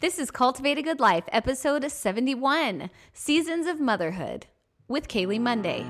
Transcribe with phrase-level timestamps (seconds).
[0.00, 4.46] This is Cultivate a Good Life, episode 71 Seasons of Motherhood
[4.88, 5.84] with Kaley Munday.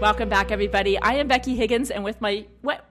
[0.00, 0.98] Welcome back, everybody.
[0.98, 2.84] I am Becky Higgins, and with my what?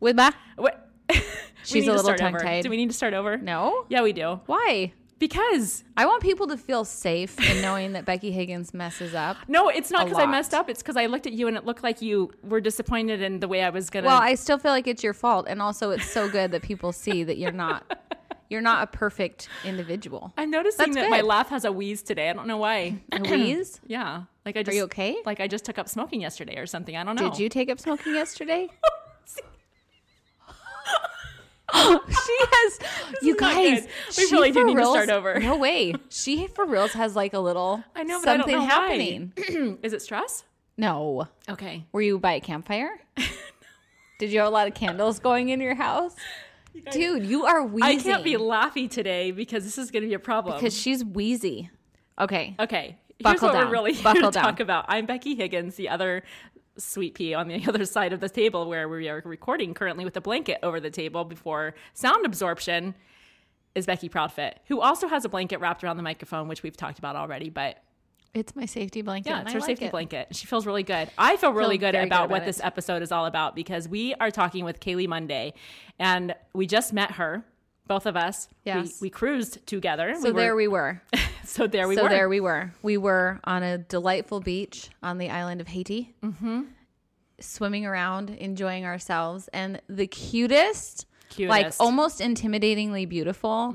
[0.00, 0.88] With my What?
[1.64, 2.62] She's a little start tongue-tied.
[2.62, 3.36] Do we need to start over?
[3.36, 3.84] No?
[3.90, 4.40] Yeah, we do.
[4.46, 4.94] Why?
[5.24, 9.38] Because I want people to feel safe in knowing that Becky Higgins messes up.
[9.48, 10.68] no, it's not because I messed up.
[10.68, 13.48] It's because I looked at you and it looked like you were disappointed in the
[13.48, 14.06] way I was gonna.
[14.06, 15.46] Well, I still feel like it's your fault.
[15.48, 17.90] And also, it's so good that people see that you're not.
[18.50, 20.32] You're not a perfect individual.
[20.36, 22.28] I'm noticing That's that my laugh has a wheeze today.
[22.28, 23.00] I don't know why.
[23.10, 23.80] A wheeze?
[23.86, 24.74] yeah, like I just.
[24.74, 25.16] Are you okay?
[25.24, 26.94] Like I just took up smoking yesterday or something.
[26.94, 27.30] I don't know.
[27.30, 28.68] Did you take up smoking yesterday?
[32.08, 32.78] she has
[33.22, 33.86] you guys.
[34.16, 35.38] We really do need to reals- start over.
[35.40, 35.94] No way.
[36.08, 39.32] She for reals has like a little I know, but I don't something know happening.
[39.36, 39.76] why.
[39.82, 40.44] Is it stress?
[40.76, 41.28] No.
[41.48, 41.84] Okay.
[41.92, 42.90] Were you by a campfire?
[44.18, 46.14] Did you have a lot of candles going in your house?
[46.90, 47.98] Dude, you are wheezing.
[48.00, 50.56] I can't be laughy today because this is going to be a problem.
[50.56, 51.70] because she's wheezy.
[52.18, 52.56] Okay.
[52.58, 52.98] Okay.
[53.18, 53.66] Here's what down.
[53.66, 54.42] we're really here Buckle to down.
[54.44, 54.84] talk about.
[54.88, 56.24] I'm Becky Higgins, the other
[56.76, 60.16] sweet pea on the other side of the table where we are recording currently with
[60.16, 62.94] a blanket over the table before sound absorption
[63.74, 66.98] is Becky Proudfit, who also has a blanket wrapped around the microphone, which we've talked
[66.98, 67.50] about already.
[67.50, 67.82] But
[68.32, 69.30] It's my safety blanket.
[69.30, 69.90] yeah, it's her like safety it.
[69.90, 70.28] blanket.
[70.36, 71.10] She feels really good.
[71.18, 74.14] I feel really good about, good what about this episode is all about because we
[74.14, 75.54] are talking with Kaley Munday,
[75.98, 77.44] and we just met her.
[77.86, 78.48] Both of us.
[78.64, 79.00] Yes.
[79.00, 80.14] We, we cruised together.
[80.20, 81.02] So there we were.
[81.44, 82.08] so there we so were.
[82.08, 82.72] So there we were.
[82.82, 86.62] We were on a delightful beach on the island of Haiti, mm-hmm.
[87.40, 91.06] swimming around, enjoying ourselves, and the cutest,
[91.38, 93.74] like almost intimidatingly beautiful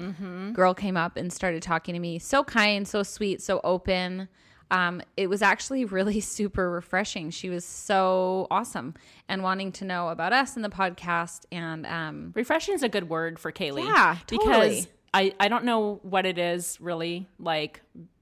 [0.53, 2.17] girl came up and started talking to me.
[2.17, 4.27] So kind, so sweet, so open.
[4.71, 7.31] Um, it was actually really super refreshing.
[7.31, 8.93] She was so awesome
[9.27, 11.45] and wanting to know about us and the podcast.
[11.51, 13.85] And um, Refreshing is a good word for Kaley.
[13.85, 14.87] Yeah, Because.
[15.11, 17.81] I, I don't know what it is really like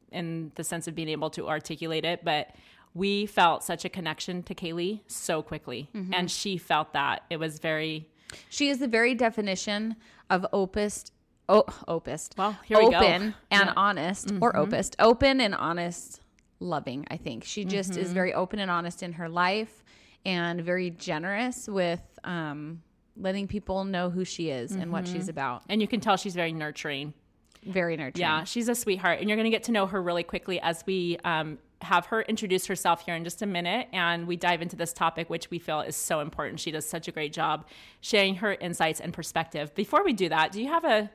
[0.10, 2.52] in the sense of being able to articulate it, but
[2.94, 5.90] we felt such a connection to Kaley so quickly.
[5.94, 6.14] Mm-hmm.
[6.14, 7.24] And she felt that.
[7.30, 8.08] It was very,
[8.50, 9.98] She is the very definition
[10.30, 11.12] of opest.
[11.50, 12.38] Oh, opest.
[12.38, 12.98] Well, here we go.
[12.98, 13.66] open and Yeah.
[13.66, 13.78] Mm-hmm.
[13.78, 16.22] honest, or opest, open and honest,
[16.60, 17.06] loving.
[17.10, 18.02] I think she just Mm-hmm.
[18.02, 19.84] is very open and honest in her life,
[20.26, 22.82] and very generous with um,
[23.16, 25.14] letting people know who she is and what Mm-hmm.
[25.14, 25.64] she's about.
[25.70, 27.14] and you can tell she's very nurturing.
[27.66, 28.22] Very nurturing.
[28.22, 30.84] Yeah, she's a sweetheart, and you're going to get to know her really quickly as
[30.86, 34.76] we um, have her introduce herself here in just a minute, and we dive into
[34.76, 36.60] this topic, which we feel is so important.
[36.60, 37.68] She does such a great job
[38.02, 39.74] sharing her insights and perspective.
[39.76, 41.10] Before we do that, do you have a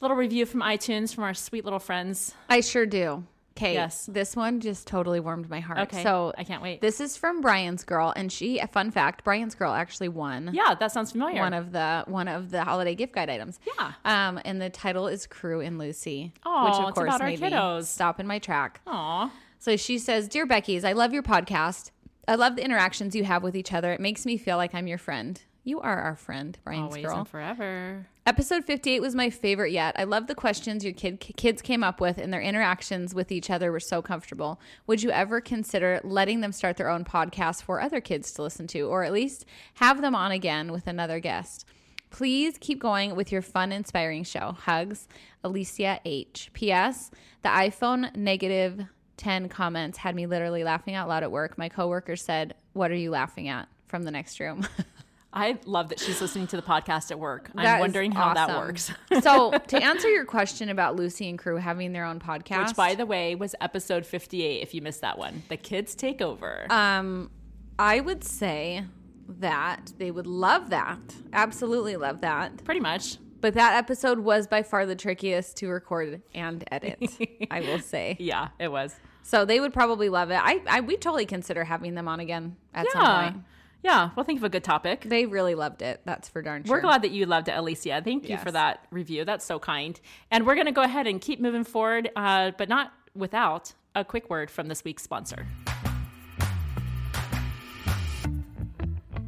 [0.00, 2.32] little review from iTunes from our sweet little friends?
[2.48, 3.24] I sure do.
[3.58, 3.74] Okay.
[3.74, 4.06] Yes.
[4.06, 5.78] This one just totally warmed my heart.
[5.80, 6.80] Okay, So I can't wait.
[6.80, 8.58] This is from Brian's girl, and she.
[8.60, 10.50] A fun fact: Brian's girl actually won.
[10.52, 11.40] Yeah, that sounds familiar.
[11.40, 13.58] one of the one of the holiday gift guide items.
[13.66, 13.92] Yeah.
[14.04, 17.26] Um, and the title is Crew and Lucy, Aw, which of it's course about our
[17.28, 18.80] made me stop in my track.
[18.86, 21.90] Aw, So she says, "Dear Becky's, I love your podcast.
[22.28, 23.92] I love the interactions you have with each other.
[23.92, 25.40] It makes me feel like I'm your friend.
[25.68, 27.18] You are our friend, Brian's always girl.
[27.18, 28.06] and forever.
[28.24, 29.94] Episode 58 was my favorite yet.
[29.98, 33.50] I love the questions your kid, kids came up with, and their interactions with each
[33.50, 34.58] other were so comfortable.
[34.86, 38.66] Would you ever consider letting them start their own podcast for other kids to listen
[38.68, 41.66] to, or at least have them on again with another guest?
[42.08, 44.52] Please keep going with your fun, inspiring show.
[44.52, 45.06] Hugs,
[45.44, 46.48] Alicia H.
[46.54, 47.10] P.S.
[47.42, 48.86] The iPhone negative
[49.18, 51.58] 10 comments had me literally laughing out loud at work.
[51.58, 53.68] My coworker said, What are you laughing at?
[53.88, 54.66] from the next room.
[55.32, 57.50] I love that she's listening to the podcast at work.
[57.54, 58.90] That I'm wondering how that works.
[59.20, 62.94] so to answer your question about Lucy and crew having their own podcast, Which, by
[62.94, 64.62] the way, was episode 58.
[64.62, 66.66] If you missed that one, the kids take over.
[66.70, 67.30] um,
[67.78, 68.84] I would say
[69.28, 70.98] that they would love that,
[71.32, 72.64] absolutely love that.
[72.64, 73.18] Pretty much.
[73.40, 76.98] But that episode was by far the trickiest to record and edit.
[77.50, 78.16] I will say.
[78.18, 78.96] Yeah, it was.
[79.22, 80.40] So they would probably love it.
[80.42, 83.44] I, I we totally consider having them on again at some point.
[83.82, 84.10] Yeah.
[84.16, 85.02] Well, think of a good topic.
[85.02, 86.00] They really loved it.
[86.04, 86.76] That's for darn sure.
[86.76, 88.02] We're glad that you loved it, Alicia.
[88.04, 88.42] Thank you Yes.
[88.42, 89.24] for that review.
[89.24, 89.98] That's so kind.
[90.30, 94.04] And we're going to go ahead and keep moving forward, uh, but not without a
[94.04, 95.46] quick word from this week's sponsor.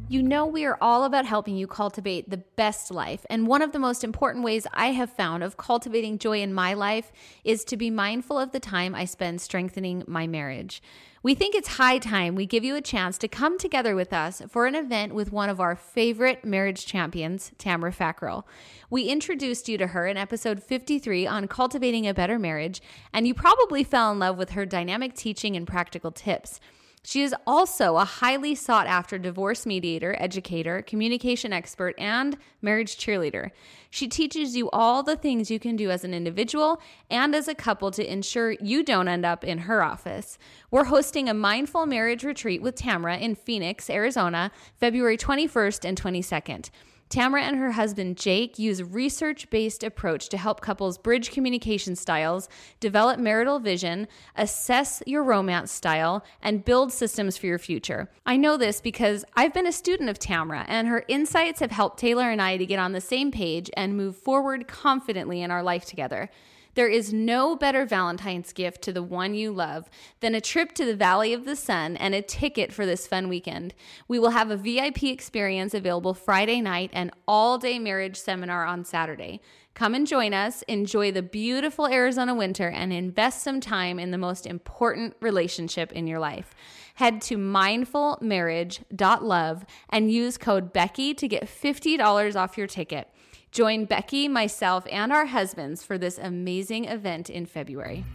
[0.09, 3.25] You know, we are all about helping you cultivate the best life.
[3.29, 6.73] And one of the most important ways I have found of cultivating joy in my
[6.73, 7.13] life
[7.45, 10.83] is to be mindful of the time I spend strengthening my marriage.
[11.23, 14.41] We think it's high time we give you a chance to come together with us
[14.49, 18.43] for an event with one of our favorite marriage champions, Tamara Fackrell.
[18.89, 22.81] We introduced you to her in episode 53 on cultivating a better marriage,
[23.13, 26.59] and you probably fell in love with her dynamic teaching and practical tips.
[27.03, 33.49] She is also a highly sought after divorce mediator, educator, communication expert, and marriage cheerleader.
[33.89, 37.55] She teaches you all the things you can do as an individual and as a
[37.55, 40.37] couple to ensure you don't end up in her office.
[40.69, 46.69] We're hosting a mindful marriage retreat with Tamara in Phoenix, Arizona, February 21st and 22nd.
[47.11, 52.47] Tamara and her husband Jake use research-based approach to help couples bridge communication styles,
[52.79, 58.09] develop marital vision, assess your romance style, and build systems for your future.
[58.25, 61.99] I know this because I've been a student of Tamara, and her insights have helped
[61.99, 65.61] Taylor and I to get on the same page and move forward confidently in our
[65.61, 66.29] life together.
[66.73, 69.89] There is no better Valentine's gift to the one you love
[70.21, 73.27] than a trip to the Valley of the Sun and a ticket for this fun
[73.27, 73.73] weekend.
[74.07, 78.85] We will have a VIP experience available Friday night and all day marriage seminar on
[78.85, 79.41] Saturday.
[79.73, 84.17] Come and join us, enjoy the beautiful Arizona winter, and invest some time in the
[84.17, 86.53] most important relationship in your life.
[86.95, 93.07] Head to mindfulmarriage.love and use code Becky to get $50 off your ticket.
[93.51, 98.05] Join Becky, myself, and our husbands for this amazing event in February.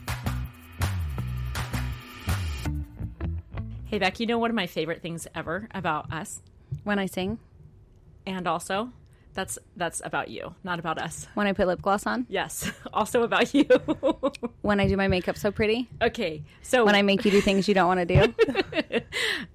[3.85, 6.41] Hey, Becky, you know one of my favorite things ever about us?
[6.85, 7.38] When I sing,
[8.27, 8.93] And also,
[9.37, 11.29] that's that's about you, not about us.
[11.35, 13.65] when I put lip gloss on, Yes, also about you.
[14.62, 17.69] when I do my makeup so pretty, okay, so when I make you do things
[17.69, 19.00] you don't want to do.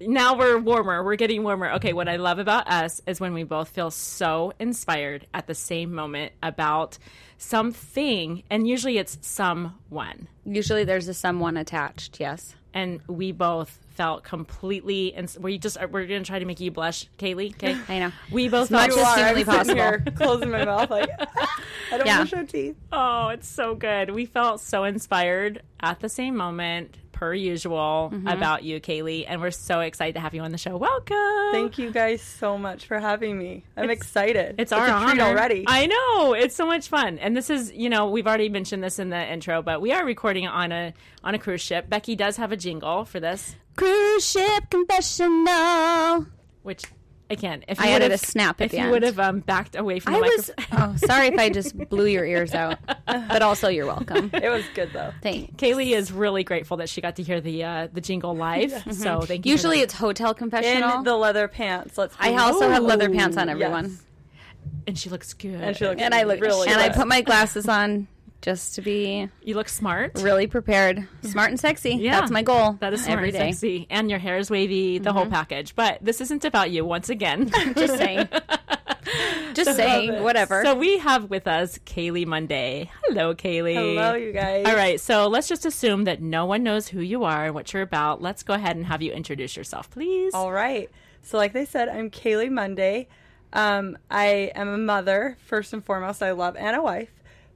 [0.00, 1.04] now we're warmer.
[1.04, 1.72] We're getting warmer.
[1.72, 5.54] Okay, what I love about us is when we both feel so inspired at the
[5.54, 6.96] same moment about
[7.36, 10.28] something, and usually it's someone.
[10.44, 12.54] Usually there's a someone attached, yes.
[12.72, 15.14] And we both felt completely.
[15.14, 17.52] And we just we're gonna try to make you blush, Kaley.
[17.54, 18.12] Okay, I know.
[18.30, 19.16] We both much felt as just.
[19.18, 19.76] humanly I'm sitting possible.
[19.76, 21.10] here closing my mouth like
[21.92, 22.18] I don't Yeah.
[22.18, 22.76] want to show teeth.
[22.92, 24.10] Oh, it's so good.
[24.10, 28.26] We felt so inspired at the same moment, per usual, Mm-hmm.
[28.28, 30.76] about you, Kaley, and we're so excited to have you on the show.
[30.76, 31.52] Welcome.
[31.52, 33.64] Thank you guys so much for having me.
[33.76, 34.54] I'm excited.
[34.58, 35.64] It's our a honor treat already.
[35.66, 38.98] I know it's so much fun, and this is you know we've already mentioned this
[38.98, 41.88] in the intro, but we are recording on a on a cruise ship.
[41.88, 46.26] Becky does have a jingle for this, Cruise ship confessional.
[46.62, 46.84] which
[47.30, 48.92] again, if I added would've- a snap at if the you end.
[48.92, 50.90] would have um, backed away from the I was microphone.
[50.92, 54.30] oh sorry if I just blew your ears out, but also you're welcome.
[54.34, 55.12] it was good though.
[55.22, 55.54] Thanks.
[55.56, 58.72] Kaley is really grateful that she got to hear the uh, the jingle live.
[58.92, 59.50] So thank you.
[59.52, 59.84] for Usually that.
[59.84, 60.98] it's hotel confessional.
[60.98, 61.96] In the leather pants.
[61.96, 62.14] Let's.
[62.20, 63.84] I be- also have leather pants on everyone.
[63.90, 64.02] Yes.
[64.86, 65.54] and she looks good.
[65.54, 66.96] And she looks And I look really and I good.
[66.98, 68.06] put my glasses on
[68.42, 70.20] just to be you look smart.
[70.20, 71.92] really prepared, smart and sexy.
[72.02, 72.18] Yeah.
[72.18, 72.72] That's my goal.
[72.80, 73.52] That is smart every and day.
[73.52, 75.76] sexy, and your hair is wavy, the whole package.
[75.76, 77.48] But this isn't about you once again.
[77.76, 78.28] Just saying.
[79.54, 80.22] Just saying.
[80.22, 80.64] Whatever.
[80.64, 82.90] so we have with us Kaley Munday.
[83.04, 83.74] Hello, Kaley.
[83.74, 84.66] Hello, you guys.
[84.66, 87.72] All right, so let's just assume that no one knows who you are and what
[87.72, 88.20] you're about.
[88.20, 90.34] Let's go ahead and have you introduce yourself, please.
[90.34, 90.90] All right.
[91.22, 93.06] So, like they said, I'm Kaley Munday.
[93.52, 96.22] Um, I am a mother first and foremost.
[96.22, 97.10] I love and a wife.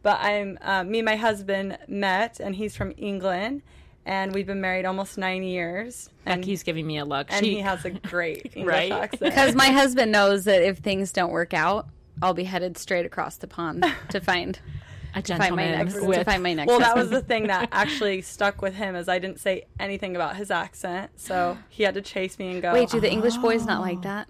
[0.07, 3.63] But I'm uh, me and my husband met, and he's from England,
[4.05, 6.11] and we've been married almost nine years.
[6.25, 7.27] And, he's giving me a look.
[7.29, 8.93] and She- he has a great English Right?
[8.93, 9.21] accent.
[9.21, 11.89] Because my husband knows that if things don't work out,
[12.23, 14.61] I'll be headed straight across the pond to find
[15.17, 16.69] a find my gentleman next to find my next.
[16.69, 20.15] Well, that was the thing that actually stuck with him is I didn't say anything
[20.15, 22.73] about his accent, so he had to chase me and go.
[22.73, 24.29] Wait, do the English boys not like that?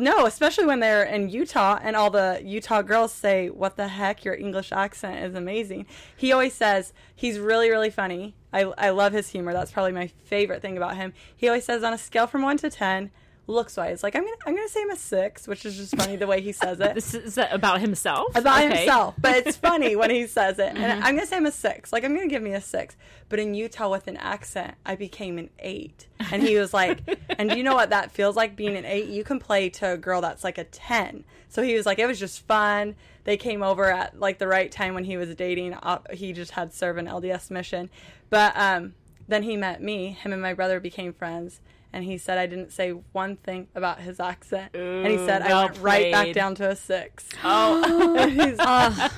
[0.00, 4.24] No, especially when they're in Utah and all the Utah girls say, "What the heck?
[4.24, 5.86] Your English accent is amazing."
[6.16, 8.36] He always says he's really, really funny.
[8.52, 9.52] I I love his humor.
[9.52, 11.14] That's probably my favorite thing about him.
[11.36, 13.10] He always says on a scale from one to ten,
[13.48, 16.16] looks wise, like I'm gonna I'm gonna say him a six, which is just funny
[16.16, 16.94] the way he says it.
[16.98, 18.36] This is about himself.
[18.36, 18.76] about Okay.
[18.78, 20.76] himself, but it's funny when he says it.
[20.76, 21.92] And I'm gonna say him a six.
[21.92, 22.96] Like I'm gonna give me a six.
[23.28, 26.06] But in Utah with an accent, I became an eight.
[26.32, 27.00] And he was like,
[27.38, 29.06] and you know what that feels like being an eight?
[29.08, 31.24] You can play to a girl that's like a ten.
[31.48, 32.94] So he was like, it was just fun.
[33.24, 35.74] They came over at like the right time when he was dating.
[35.74, 37.90] Uh, he just had served an LDS mission,
[38.30, 38.94] but um,
[39.28, 40.10] then he met me.
[40.12, 41.60] Him and my brother became friends.
[41.90, 44.74] And he said I didn't say one thing about his accent.
[44.74, 47.26] and he Ooh, said I well went right back down to a six.
[47.42, 48.58] Oh, He's-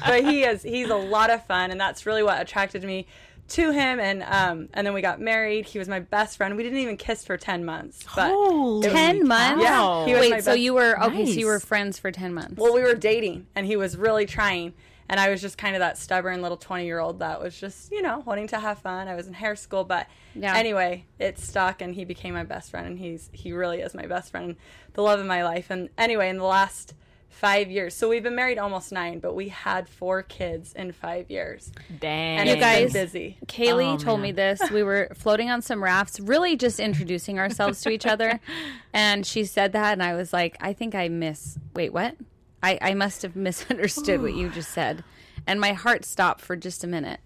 [0.07, 3.07] but he is he's a lot of fun and that's really what attracted me
[3.49, 5.67] to him, and um, and then we got married.
[5.67, 6.57] He was my best friend.
[6.57, 9.65] We didn't even kiss for ten months, but Holy it was- 10 months?
[9.65, 12.13] Yeah, he was my Wait, so best- you were okay, so you were friends for
[12.13, 12.55] 10 months.
[12.57, 14.75] Well, we were dating, and he was really trying.
[15.11, 17.91] And I was just kind of that stubborn little 20 year old that was just,
[17.91, 19.09] you know, wanting to have fun.
[19.09, 20.57] I was in hair school, but Yeah.
[20.57, 24.07] anyway, it stuck, and he became my best friend, and he's he really is my
[24.07, 24.55] best friend,
[24.95, 25.67] the love of my life.
[25.69, 26.95] And anyway, in the last
[27.29, 31.29] five years, so we've been married almost nine, but we had four kids in five
[31.29, 32.39] years, Dang.
[32.39, 33.39] and You it's guys- busy.
[33.47, 34.61] Kaley Oh, told me this.
[34.71, 38.39] We were floating on some rafts, really just introducing ourselves to each other.
[38.93, 41.57] And she said that, and I was like, I think I miss.
[41.75, 42.17] Wait, what?
[42.63, 45.05] I, I must have misunderstood what you just said.
[45.47, 47.21] And my heart stopped for just a minute.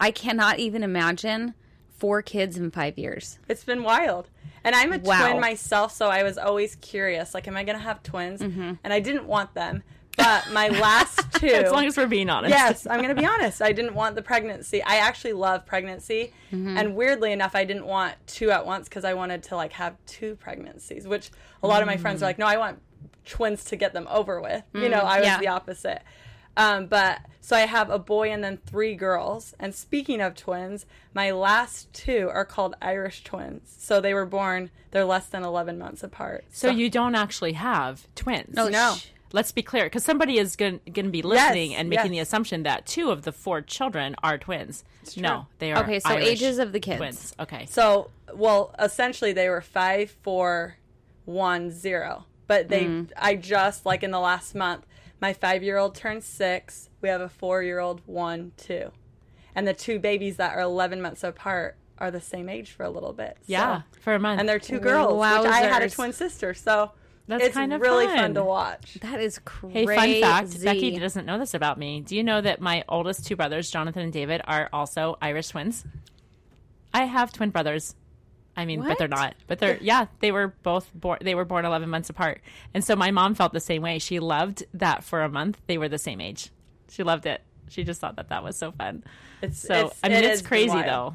[0.00, 1.54] I cannot even imagine
[1.96, 3.38] four kids in five years.
[3.48, 4.28] It's been wild.
[4.64, 5.26] And I'm a Wow.
[5.28, 8.40] twin myself, so I was always curious, like, am I going to have twins?
[8.40, 8.72] Mm-hmm.
[8.82, 9.82] And I didn't want them.
[10.16, 11.46] But my last two.
[11.46, 12.50] As long as we're being honest.
[12.50, 13.62] yes, I'm going to be honest.
[13.62, 14.82] I didn't want the pregnancy.
[14.82, 16.76] I actually love pregnancy, Mm-hmm.
[16.76, 19.96] and weirdly enough, I didn't want two at once because I wanted to like have
[20.06, 21.08] two pregnancies.
[21.08, 21.30] Which
[21.62, 22.78] a lot of my friends are like, no, I want
[23.24, 24.62] twins to get them over with.
[24.74, 25.30] You know, I was Mm.
[25.30, 25.38] yeah.
[25.38, 26.02] the opposite.
[26.56, 29.54] Um, but so I have a boy and then three girls.
[29.58, 33.74] And speaking of twins, my last two are called Irish twins.
[33.78, 34.70] So they were born.
[34.90, 36.44] They're less than 11 months apart.
[36.52, 38.54] So you don't actually have twins.
[38.58, 38.96] Oh, No.
[39.34, 42.84] Let's be clear, because somebody is going to be listening and making the assumption that
[42.84, 44.84] two of the four children are twins.
[45.16, 45.82] No, they are.
[45.84, 46.98] Okay, so Irish ages of the kids.
[46.98, 47.34] Twins.
[47.40, 47.64] Okay.
[47.64, 50.76] So, well, essentially they were five, four,
[51.24, 52.26] one, zero.
[52.46, 53.10] But they, Mm.
[53.16, 54.86] I just like in the last month,
[55.20, 56.88] my five-year-old turned six.
[57.00, 58.90] We have a four-year-old, one, two,
[59.54, 62.90] and the two babies that are eleven months apart are the same age for a
[62.90, 63.36] little bit.
[63.40, 64.40] So- yeah, for a month.
[64.40, 66.52] and they're two girls, which I had a twin sister.
[66.54, 66.90] So
[67.28, 68.16] That's it's kind of really fun.
[68.18, 68.98] fun to watch.
[69.02, 69.86] That is crazy.
[69.94, 72.00] Hey, fun fact Becky doesn't know this about me.
[72.00, 75.84] Do you know that my oldest two brothers, Jonathan and David, are also Irish twins?
[76.92, 77.94] I have twin brothers.
[78.56, 79.34] I mean, but they're not.
[79.46, 81.18] But they're yeah, they were both born.
[81.22, 82.40] They were born eleven months apart,
[82.74, 83.98] and so my mom felt the same way.
[83.98, 86.50] She loved that for a month they were the same age.
[86.90, 87.42] She loved it.
[87.68, 89.04] She just thought that that was so fun.
[89.40, 90.86] It's So it's, I mean, it it's crazy wild.
[90.86, 91.14] though.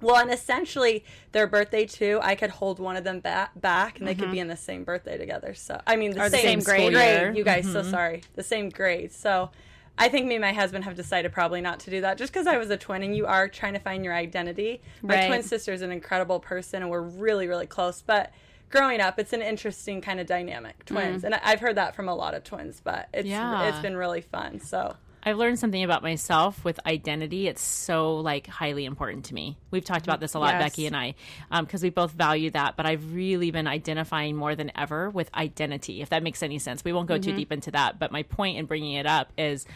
[0.00, 2.20] Well, and essentially their birthday too.
[2.22, 4.42] I could hold one of them back, back, and they could be mm-hmm.
[4.42, 5.54] in the same birthday together.
[5.54, 6.92] So I mean, the, Or the same, same grade.
[6.92, 7.36] grade.
[7.36, 7.90] You guys, so mm-hmm.
[7.90, 9.12] sorry, the same grade.
[9.12, 9.50] So
[9.96, 12.46] I think me and my husband have decided probably not to do that, just because
[12.48, 14.80] I was a twin, and you are trying to find your identity.
[15.02, 15.26] My Right.
[15.28, 18.30] twin sister is an incredible person, and we're really, really close, but.
[18.70, 21.26] Growing up, it's an interesting kind of dynamic, twins, mm.
[21.26, 22.80] and I- I've heard that from a lot of twins.
[22.82, 23.68] But it's Yeah.
[23.68, 24.58] it's been really fun.
[24.58, 27.48] So I've learned something about myself with identity.
[27.48, 29.56] It's so like highly important to me.
[29.70, 30.62] We've talked about this a lot, Yes.
[30.62, 31.14] Becky and I,
[31.50, 32.76] um, because we both value that.
[32.76, 36.84] But I've really been identifying more than ever with identity, if that makes any sense.
[36.84, 37.38] We won't go too mm-hmm.
[37.38, 37.98] deep into that.
[37.98, 39.66] But my point in bringing it up is,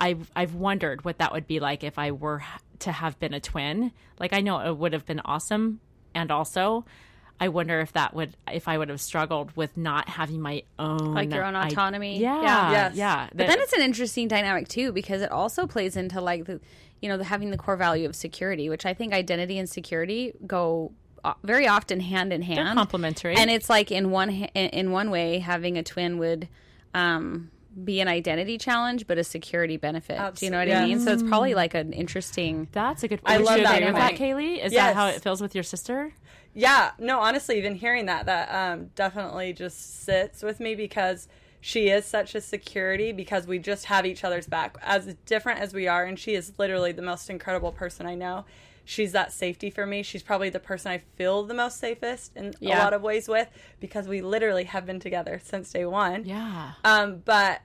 [0.00, 2.42] I've I've wondered what that would be like if I were
[2.80, 3.92] to have been a twin.
[4.18, 5.80] Like I know it would have been awesome,
[6.14, 6.84] and also.
[7.40, 11.14] I wonder if that would, if I would have struggled with not having my own,
[11.14, 12.18] Like your own autonomy.
[12.20, 12.70] yeah, Yeah.
[12.70, 13.30] yeah, Yes.
[13.34, 16.60] But then it's an interesting dynamic too because it also plays into like the
[17.02, 20.32] you know the having the core value of security, which I think identity and security
[20.46, 20.92] go
[21.24, 22.78] uh, very often hand in hand.
[22.78, 23.34] complementary.
[23.34, 26.48] And it's like in one in one way having a twin would
[26.94, 27.50] um
[27.84, 30.18] be an identity challenge but a security benefit.
[30.36, 31.00] Do you know what I mean?
[31.00, 33.20] So it's probably like an interesting That's a good.
[33.24, 34.14] I love you that with that.
[34.14, 34.64] Kaylee?
[34.64, 34.88] Is Yes.
[34.90, 36.12] that how it feels with your sister?
[36.54, 41.26] Yeah, no, honestly, even hearing that, that um, definitely just sits with me because
[41.60, 44.76] she is such a security because we just have each other's back.
[44.82, 48.44] As different as we are, and she is literally the most incredible person I know.
[48.84, 50.02] She's that safety for me.
[50.02, 53.48] She's probably the person I feel the most safest in a lot of ways with
[53.80, 56.24] because we literally have been together since day one.
[56.24, 56.72] Yeah.
[56.84, 57.62] Um, but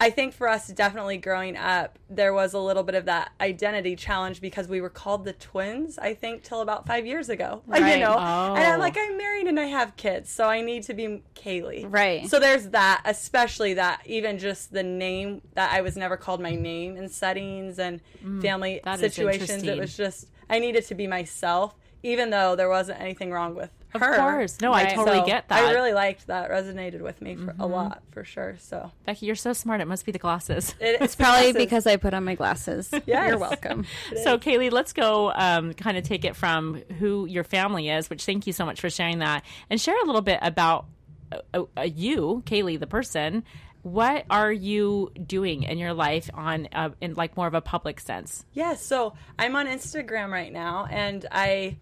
[0.00, 3.94] I think for us, definitely growing up, there was a little bit of that identity
[3.94, 5.96] challenge because we were called the twins.
[5.96, 8.16] I think till about five years ago, you know.
[8.18, 8.54] Oh.
[8.56, 11.86] And I'm like, I'm married and I have kids, so I need to be Kaley.
[11.88, 12.28] Right.
[12.28, 16.56] So there's that, especially that even just the name that I was never called my
[16.56, 18.00] name in settings and
[18.40, 19.62] family Mm, is situations.
[19.62, 23.70] It was just I needed to be myself, even though there wasn't anything wrong with
[23.88, 24.14] her.
[24.14, 24.60] Of course.
[24.60, 25.60] No, I totally So get that.
[25.60, 25.68] Mm-hmm.
[25.68, 26.50] I really liked that.
[26.50, 28.56] Resonated with me for a lot, for sure.
[28.58, 29.80] So Becky, you're so smart.
[29.80, 30.74] It must be the glasses.
[30.80, 32.90] it, It's probably because I put on my glasses.
[33.06, 33.28] Yes.
[33.30, 33.84] You're welcome.
[34.22, 38.24] So, Kaley, let's go um, kind of take it from who your family is, which
[38.24, 40.86] thank you so much for sharing that, and share a little bit about
[41.32, 43.42] uh, uh, you, Kaley, the person.
[43.82, 46.68] What are you doing in your life on
[47.00, 48.44] in like more of a public sense?
[48.52, 51.78] Yeah, so I'm on Instagram right now, and I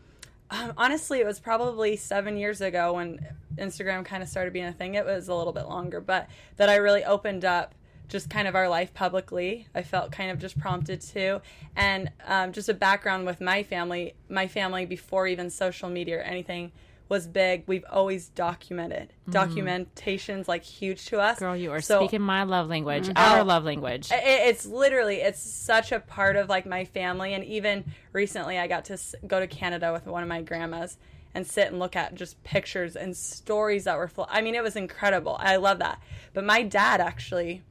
[0.50, 3.24] um, honestly, it was probably seven years ago when
[3.56, 4.94] Instagram kind of started being a thing.
[4.94, 7.74] It was a little bit longer, but that I really opened up
[8.08, 9.68] just kind of our life publicly.
[9.74, 11.40] I felt kind of just prompted to.
[11.76, 16.22] And um, just a background with my family my family, before even social media or
[16.22, 16.72] anything,
[17.10, 17.64] was big.
[17.66, 19.12] We've always documented.
[19.28, 21.36] Documentation's like huge to us.
[21.36, 21.40] Mm.
[21.40, 24.10] Girl, you are So- speaking my love language, our love language.
[24.12, 28.66] it- it's literally it's such a part of like my family and even recently i
[28.66, 30.96] got to go to canada with one of my grandmas
[31.34, 34.62] and sit and look at just pictures and stories that were full i mean it
[34.62, 36.00] was incredible i love that
[36.32, 37.62] but my dad actually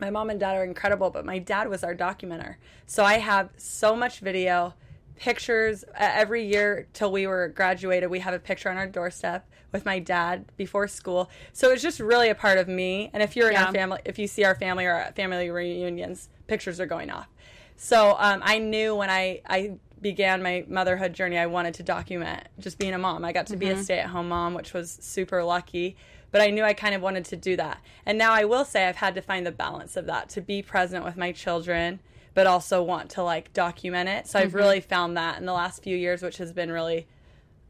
[0.00, 2.56] my mom and dad are incredible but my dad was our documenter
[2.86, 4.74] so i have so much video
[5.18, 9.48] pictures uh, every year till we were graduated we have a picture on our doorstep
[9.72, 11.28] with my dad before school.
[11.52, 13.10] So it's just really a part of me.
[13.12, 16.28] And if you're in our family if you see our family or at family reunions
[16.46, 17.28] pictures are going off.
[17.76, 22.46] So um, i knew when i i began my motherhood journey i wanted to document
[22.58, 23.24] just being a mom.
[23.24, 25.96] I got to be a stay-at-home mom which was super lucky
[26.30, 27.80] but i knew i kind of wanted to do that.
[28.06, 30.62] And now i will say i've had to find the balance of that to be
[30.62, 32.00] present with my children
[32.38, 35.82] but also want to like document it so i've really found that in the last
[35.82, 37.04] few years which has been really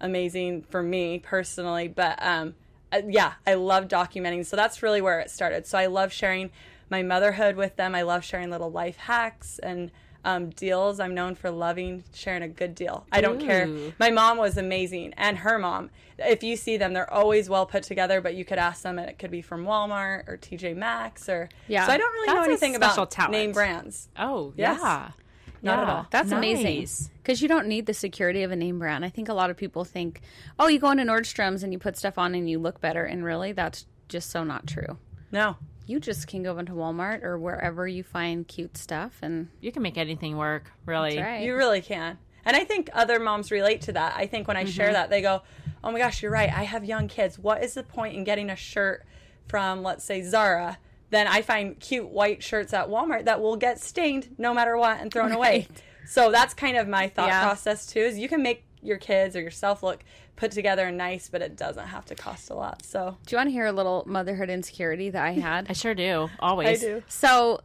[0.01, 1.89] amazing for me personally.
[1.89, 2.55] But um,
[2.93, 4.45] uh, yeah, I love documenting.
[4.47, 5.67] So that's really where it started.
[5.67, 6.51] So I love sharing
[6.91, 7.95] my motherhood with them.
[7.95, 9.91] I love sharing little life hacks and
[10.29, 11.01] um, deals.
[11.01, 13.07] I'm known for loving sharing a good deal.
[13.11, 13.69] I don't care.
[13.99, 15.91] My mom was amazing, and her mom.
[16.19, 18.21] If you see them, they're always well put together.
[18.21, 21.49] But you could ask them, and it could be from Walmart or TJ Maxx or.
[21.69, 21.87] Yeah.
[21.87, 23.33] So I don't really know That's a anything about talent.
[23.33, 24.09] name brands.
[24.19, 24.79] oh, Yes.
[24.83, 25.11] yeah.
[25.61, 26.07] Not at all.
[26.11, 26.39] That's Nice.
[26.39, 29.05] amazing because you don't need the security of a name brand.
[29.05, 30.21] I think a lot of people think,
[30.57, 33.25] oh, you go into Nordstrom's and you put stuff on and you look better, and
[33.25, 34.99] really, that's just so not true.
[35.33, 35.57] No.
[35.89, 39.83] You just can go into Walmart or wherever you find cute stuff, and You can
[39.83, 41.17] make anything work, really.
[41.17, 41.43] that's right.
[41.43, 42.19] You really can.
[42.45, 44.15] And I think other moms relate to that.
[44.17, 44.71] I think when I Mm-hmm.
[44.71, 45.43] share that, they go,
[45.83, 46.53] oh my gosh, you're right.
[46.53, 47.39] I have young kids.
[47.39, 49.07] What is the point in getting a shirt
[49.47, 50.79] from, let's say, Zara?
[51.11, 55.01] Then I find cute white shirts at Walmart that will get stained no matter what
[55.01, 55.69] and thrown away.
[56.07, 57.43] So that's kind of my thought Yeah.
[57.43, 58.01] process too.
[58.01, 60.05] Is you can make your kids or yourself look
[60.39, 62.85] put together and nice, but it doesn't have to cost a lot.
[62.85, 65.67] So Do you want to hear a little motherhood insecurity that I had?
[65.69, 66.31] I sure do.
[66.41, 66.83] Always.
[66.83, 67.03] I do.
[67.09, 67.61] So,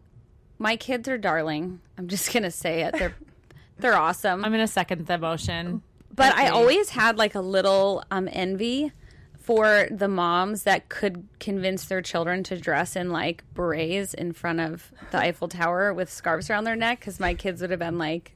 [0.59, 1.79] my kids are darling.
[1.97, 2.93] I'm just gonna say it.
[2.97, 3.15] They're
[3.79, 4.43] they're awesome.
[4.45, 5.81] I'm going to second the motion.
[6.13, 8.91] but I always had like a little um, envy
[9.39, 14.61] for the moms that could convince their children to dress in like berets in front
[14.61, 17.97] of the Eiffel Tower with scarves around their neck because my kids would have been
[17.97, 18.33] like,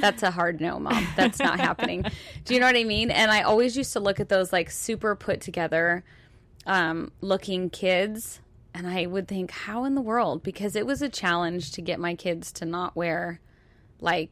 [0.00, 1.06] that's a hard no, mom.
[1.16, 2.04] That's not happening.
[2.44, 3.10] Do you know what I mean?
[3.10, 6.04] And I always used to look at those like super put together
[6.66, 8.40] um, looking kids.
[8.74, 10.42] And I would think, how in the world?
[10.42, 13.40] Because it was a challenge to get my kids to not wear
[14.00, 14.30] like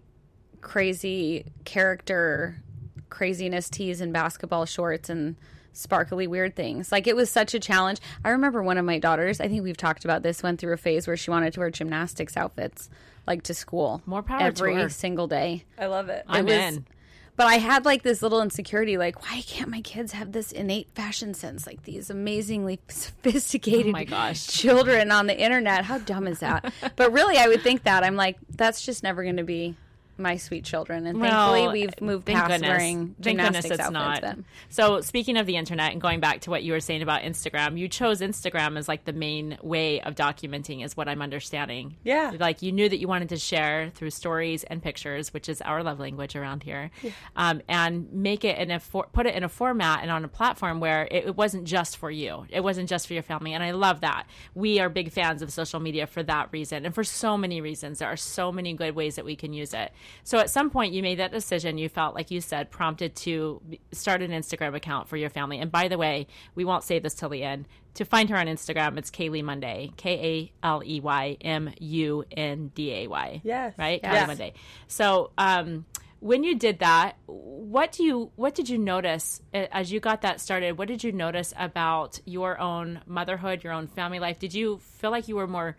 [0.60, 2.62] crazy character
[3.08, 5.36] craziness tees and basketball shorts and
[5.72, 6.90] sparkly weird things.
[6.90, 8.00] Like it was such a challenge.
[8.24, 10.78] I remember one of my daughters, I think we've talked about this, went through a
[10.78, 12.88] phase where she wanted to wear gymnastics outfits
[13.26, 14.02] like to school.
[14.06, 14.88] More power to every her.
[14.88, 15.64] single day.
[15.78, 16.24] I love it.
[16.28, 16.86] I'm was- in.
[17.34, 20.88] But I had like this little insecurity like why can't my kids have this innate
[20.94, 24.46] fashion sense like these amazingly sophisticated Oh my gosh.
[24.46, 25.84] children on the internet.
[25.86, 26.72] How dumb is that?
[26.96, 28.04] but really I would think that.
[28.04, 29.74] I'm like that's just never going to be
[30.22, 32.68] my sweet children and Well, thankfully we've moved thank past goodness.
[32.68, 33.92] wearing Thank goodness gymnastics it's outfits.
[33.92, 34.20] not.
[34.22, 34.38] but-
[34.70, 37.78] So speaking of the internet and going back to what you were saying about Instagram,
[37.78, 41.96] you chose Instagram as like the main way of documenting, is what I'm understanding.
[42.04, 42.32] Yeah.
[42.38, 45.82] like you knew that you wanted to share through stories and pictures, which is our
[45.82, 46.90] love language around here,
[47.36, 50.28] um, and make it in a for- put it in a format and on a
[50.28, 53.62] platform where it, it wasn't just for you, it wasn't just for your family, and
[53.62, 54.26] I love that.
[54.54, 57.98] We are big fans of social media for that reason, and for so many reasons.
[57.98, 59.92] There are so many good ways that we can use it.
[60.24, 61.78] So at some point, you made that decision.
[61.78, 63.60] You felt like you said prompted to
[63.92, 65.58] start an Instagram account for your family.
[65.58, 67.66] And by the way, we won't say this till the end.
[67.94, 72.24] To find her on Instagram, it's Kaley Munday, K A L E Y M U
[72.30, 73.40] N D A Y.
[73.44, 73.74] Yes.
[73.76, 74.14] right, Yes.
[74.14, 74.52] Kaley Munday.
[74.86, 75.84] So, um,
[76.20, 80.22] when you did that, what do you what did you notice uh, as you got
[80.22, 80.78] that started?
[80.78, 84.38] What did you notice about your own motherhood, your own family life?
[84.38, 85.76] Did you feel like you were more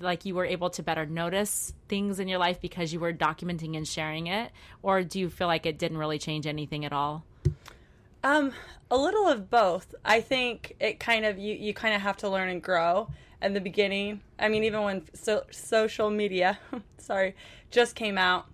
[0.00, 3.76] like you were able to better notice things in your life because you were documenting
[3.76, 7.24] and sharing it, or do you feel like it didn't really change anything at all?
[8.24, 8.52] Um,
[8.90, 9.94] a little of both.
[10.04, 13.08] I think it kind of you you kind of have to learn and grow.
[13.42, 16.58] In the beginning, I mean, even when so, social media,
[16.98, 17.36] sorry,
[17.70, 18.46] just came out,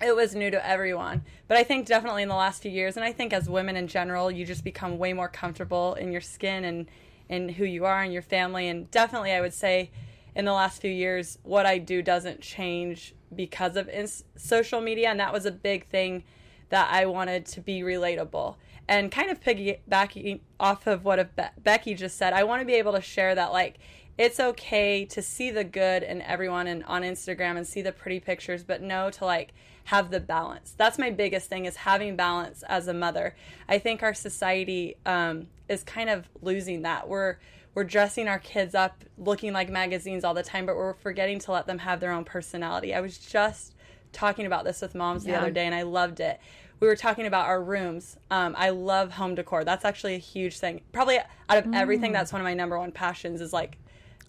[0.00, 1.24] it was new to everyone.
[1.48, 3.88] But I think definitely in the last few years, and I think as women in
[3.88, 6.86] general, you just become way more comfortable in your skin and
[7.28, 8.68] in who you are and your family.
[8.68, 9.90] And definitely, I would say,
[10.34, 15.08] in the last few years, what I do doesn't change because of ins- social media,
[15.08, 16.24] and that was a big thing
[16.70, 18.56] that I wanted to be relatable.
[18.88, 22.74] And kind of piggybacking off of what Be- Becky just said, I want to be
[22.74, 23.78] able to share that, like,
[24.18, 28.20] it's okay to see the good in everyone and on Instagram and see the pretty
[28.20, 30.74] pictures, but no to like have the balance.
[30.76, 33.34] That's my biggest thing is having balance as a mother.
[33.68, 37.08] I think our society um, is kind of losing that.
[37.08, 37.36] We're
[37.74, 41.52] we're dressing our kids up looking like magazines all the time, but we're forgetting to
[41.52, 42.94] let them have their own personality.
[42.94, 43.74] I was just
[44.12, 46.38] talking about this with moms the other day and I loved it.
[46.80, 48.16] We were talking about our rooms.
[48.30, 49.64] Um, I love home decor.
[49.64, 50.82] That's actually a huge thing.
[50.92, 53.78] Probably out of everything, that's one of my number one passions is like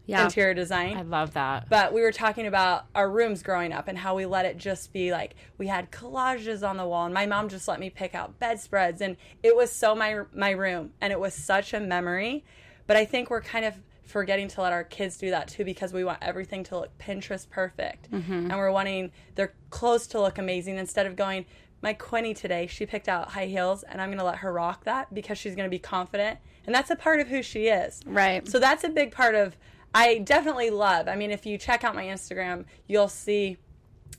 [0.06, 0.24] Yeah.
[0.24, 0.98] interior design.
[0.98, 1.68] I love that.
[1.70, 4.94] But we were talking about our rooms growing up and how we let it just
[4.94, 8.14] be like we had collages on the wall, and my mom just let me pick
[8.14, 12.44] out bedspreads, and it was so my my room, and it was such a memory.
[12.88, 15.94] But I think we're kind of forgetting to let our kids do that too because
[15.94, 18.34] we want everything to look Pinterest perfect, mm-hmm.
[18.34, 21.46] and we're wanting their clothes to look amazing instead of going.
[21.82, 24.86] My Quinny today, she picked out high heels, and I'm going to let her rock
[24.86, 28.00] that because she's going to be confident, and that's a part of who she is.
[28.06, 28.48] Right.
[28.48, 29.58] So that's a big part of
[29.94, 31.08] I definitely love.
[31.08, 33.58] I mean, if you check out my Instagram, you'll see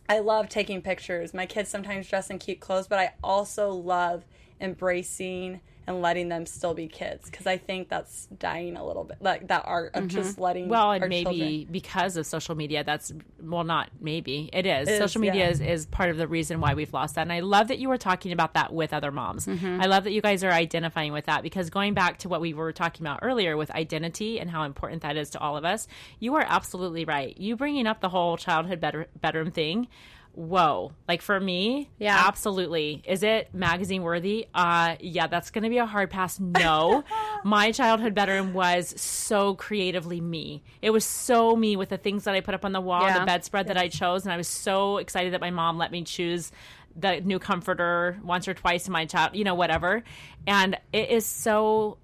[0.08, 1.32] I love taking pictures.
[1.32, 4.24] My kids sometimes dress in cute clothes, but I also love
[4.60, 9.18] embracing and letting them still be kids because I think that's dying a little bit.
[9.20, 10.70] Like that art of just letting Mm-hmm.
[10.70, 11.66] well, and maybe children.
[11.72, 14.88] because of social media, that's well, not maybe it is.
[14.88, 15.50] is, social media yeah.
[15.50, 17.22] is, is part of the reason why we've lost that.
[17.22, 19.46] And I love that you were talking about that with other moms.
[19.46, 19.80] Mm-hmm.
[19.80, 22.54] I love that you guys are identifying with that because going back to what we
[22.54, 25.86] were talking about earlier with identity and how important that is to all of us,
[26.18, 27.36] you are absolutely right.
[27.36, 29.88] You bringing up the whole childhood bed- bedroom thing.
[30.36, 30.92] Whoa.
[31.06, 32.24] Like for me, Yeah.
[32.26, 33.02] absolutely.
[33.06, 34.48] Is it magazine worthy?
[34.52, 36.40] Uh yeah, that's going to be a hard pass.
[36.40, 37.04] No.
[37.44, 40.64] My childhood bedroom was so creatively me.
[40.82, 43.20] It was so me with the things that I put up on the wall, Yeah.
[43.20, 46.02] the bedspread that I chose, and I was so excited that my mom let me
[46.02, 46.50] choose
[46.96, 50.02] the new comforter once or twice in my child, you know, whatever.
[50.46, 51.98] And it is so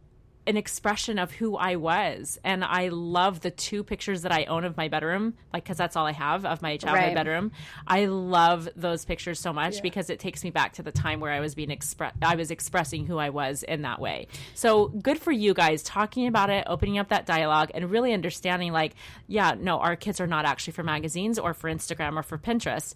[0.47, 2.39] an expression of who I was.
[2.43, 5.97] And I love the two pictures that I own of my bedroom, like, because that's
[5.97, 7.15] all I have of my childhood Right.
[7.15, 7.53] bedroom.
[7.87, 11.31] I love those pictures so much because it takes me back to the time where
[11.31, 14.29] I was being express, I was expressing who I was in that way.
[14.55, 18.73] So good for you guys talking about it, opening up that dialogue, and really understanding,
[18.73, 18.95] like,
[19.29, 22.95] yeah, no, our kids are not actually for magazines or for Instagram or for Pinterest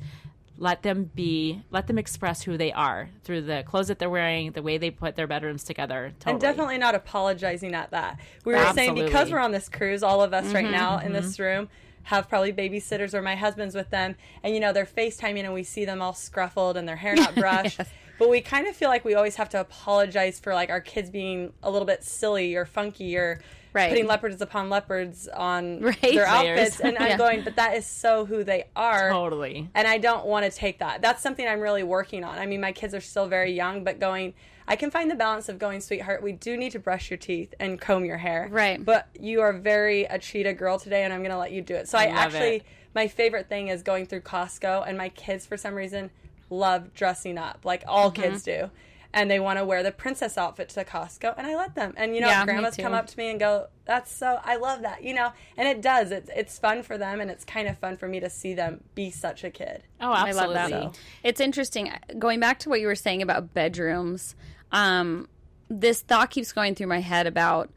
[0.57, 4.53] let them be let them express who they are through the clothes that they're wearing
[4.53, 6.33] the way they put their bedrooms together totally.
[6.33, 8.19] and definitely not apologizing at that.
[8.45, 11.13] We were saying because we're on this cruise, all of us Mm-hmm, right now in
[11.13, 11.69] this room
[12.05, 15.63] have probably babysitters or my husband's with them, and you know they're FaceTiming and we
[15.65, 17.81] see them all scruffled and their hair not brushed.
[18.19, 21.11] But we kind of feel like we always have to apologize for like our kids
[21.11, 23.41] being a little bit silly or funky or
[23.75, 23.91] Right.
[23.91, 26.01] putting leopards upon leopards on Right.
[26.01, 26.59] their Layers.
[26.61, 26.81] outfits.
[26.81, 27.17] And I'm Yeah.
[27.19, 29.11] going, but that is so who they are.
[29.11, 31.03] totally And I don't want to take that.
[31.03, 32.39] That's something I'm really working on.
[32.39, 34.33] I mean, my kids are still very young, but going,
[34.69, 37.53] I can find the balance of going, sweetheart, we do need to brush your teeth
[37.61, 38.49] and comb your hair.
[38.51, 38.83] Right.
[38.83, 41.75] But you are very a cheetah girl today, and I'm going to let you do
[41.75, 41.87] it.
[41.89, 42.67] So I, love actually, it.
[42.95, 46.11] my favorite thing is going through Costco, and my kids, for some reason,
[46.49, 48.23] love dressing up, like all Mm-hmm.
[48.23, 48.71] kids do.
[49.17, 51.95] And they want to wear the princess outfit to Costco, and I let them.
[51.97, 54.83] And you know, Yeah, grandmas come up to me and go, "That's so I love
[54.83, 55.33] that," you know.
[55.57, 56.11] And it does.
[56.11, 58.83] It's it's fun for them, and it's kind of fun for me to see them
[58.97, 59.85] be such a kid.
[60.01, 60.95] oh I absolutely love that.
[60.95, 61.01] So.
[61.23, 61.93] It's interesting.
[62.19, 64.35] Going back to what you were saying about bedrooms,
[64.73, 65.29] um,
[65.71, 67.71] this thought keeps going through my head about,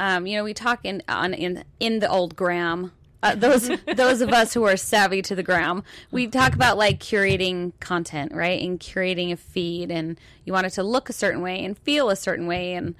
[0.00, 2.90] um, you know, we talk in on in in the old gram.
[3.22, 6.98] Uh, those those of us who are savvy to the gram, we talk about like
[6.98, 8.60] curating content, right?
[8.62, 12.08] And curating a feed, and you want it to look a certain way and feel
[12.08, 12.94] a certain way, and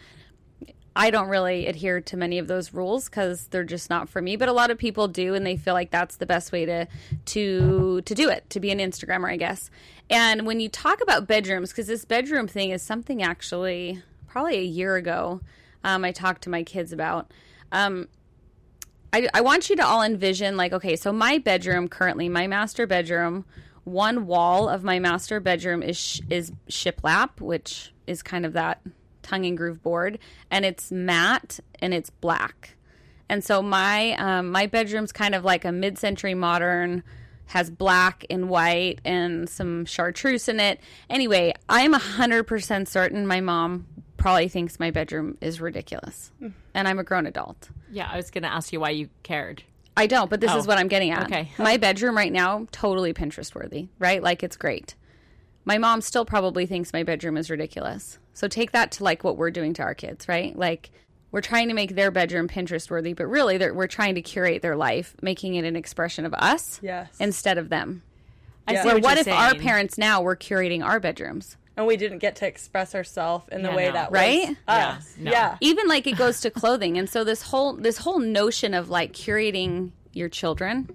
[0.94, 4.36] I don't really adhere to many of those rules because they're just not for me.
[4.36, 6.86] But a lot of people do, and they feel like that's the best way to
[7.26, 9.70] to to do it, to be an Instagrammer, I guess.
[10.10, 14.62] And when you talk about bedrooms, because this bedroom thing is something actually probably a
[14.62, 15.40] year ago,
[15.82, 17.30] um, I talked to my kids about.
[17.72, 18.08] Um,
[19.12, 22.86] I, I want you to all envision like okay so my bedroom currently my master
[22.86, 23.44] bedroom
[23.84, 28.80] one wall of my master bedroom is sh- is shiplap which is kind of that
[29.22, 30.18] tongue and groove board
[30.50, 32.76] and it's matte and it's black.
[33.28, 37.02] And so my um, my bedroom's kind of like a mid-century modern
[37.46, 40.80] has black and white and some chartreuse in it.
[41.08, 43.86] Anyway i'm 100% certain my mom
[44.20, 46.52] probably thinks my bedroom is ridiculous mm.
[46.74, 49.62] and i'm a grown adult yeah i was gonna ask you why you cared
[49.96, 51.24] I don't, but this Oh, is what I'm getting at.
[51.24, 51.50] okay.
[51.58, 54.22] My bedroom right now, totally Pinterest worthy, right?
[54.22, 54.94] Like it's great.
[55.66, 58.18] My mom still probably thinks my bedroom is ridiculous.
[58.32, 60.56] So take that to like what we're doing to our kids, right?
[60.56, 60.90] Like
[61.32, 64.62] we're trying to make their bedroom Pinterest worthy, but really they're- we're trying to curate
[64.62, 67.08] their life, making it an expression of us Yes.
[67.18, 68.02] instead of them.
[68.66, 68.82] I Yeah.
[68.82, 71.56] see what, what you're if our parents now were curating our bedrooms?
[71.80, 73.92] And we didn't get to express ourselves in the Yeah, way no.
[73.92, 74.48] that Right?
[74.48, 75.30] was Yeah, no.
[75.30, 75.56] Yeah.
[75.60, 79.12] even like it goes to clothing and so this whole this whole notion of like
[79.12, 80.88] curating your children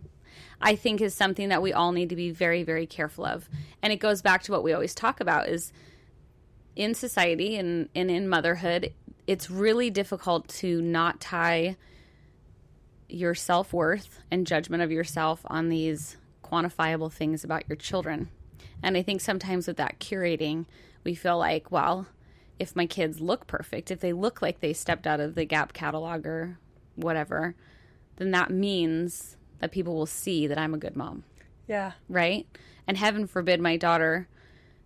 [0.61, 3.49] i think is something that we all need to be very very careful of
[3.81, 5.73] and it goes back to what we always talk about is
[6.75, 8.93] in society and, and in motherhood
[9.27, 11.75] it's really difficult to not tie
[13.09, 18.29] your self-worth and judgment of yourself on these quantifiable things about your children
[18.85, 20.65] and i think sometimes with that curating
[21.03, 22.07] we feel like well
[22.59, 25.73] if my kids look perfect if they look like they stepped out of the gap
[25.73, 26.57] catalog or
[26.95, 27.53] whatever
[28.15, 31.23] then that means that people will see that i'm a good mom
[31.67, 31.93] Yeah.
[32.07, 32.45] right?
[32.87, 34.27] And heaven forbid my daughter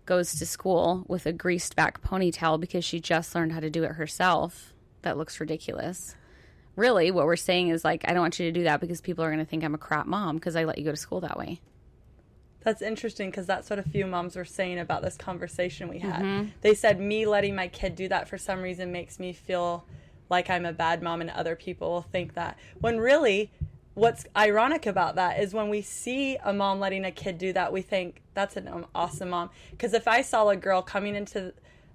[0.06, 3.84] goes to school with a greased back ponytail because she just learned how to do
[3.84, 4.74] it herself.
[5.02, 6.16] That looks ridiculous.
[6.78, 9.24] Really, what we're saying is like, I don't want you to do that because people
[9.26, 11.20] are going to think I'm a crap mom because I let you go to school
[11.22, 11.60] that way.
[12.62, 16.22] That's interesting because that's what a few moms were saying about this conversation we had.
[16.22, 16.50] Mm-hmm.
[16.62, 19.86] They said me letting my kid do that for some reason makes me feel
[20.30, 22.58] like I'm a bad mom and other people will think that.
[22.80, 23.52] When really,
[23.94, 27.72] what's ironic about that is when we see a mom letting a kid do that,
[27.72, 29.50] we think that's an um, awesome mom.
[29.72, 31.54] Because if I saw a girl coming into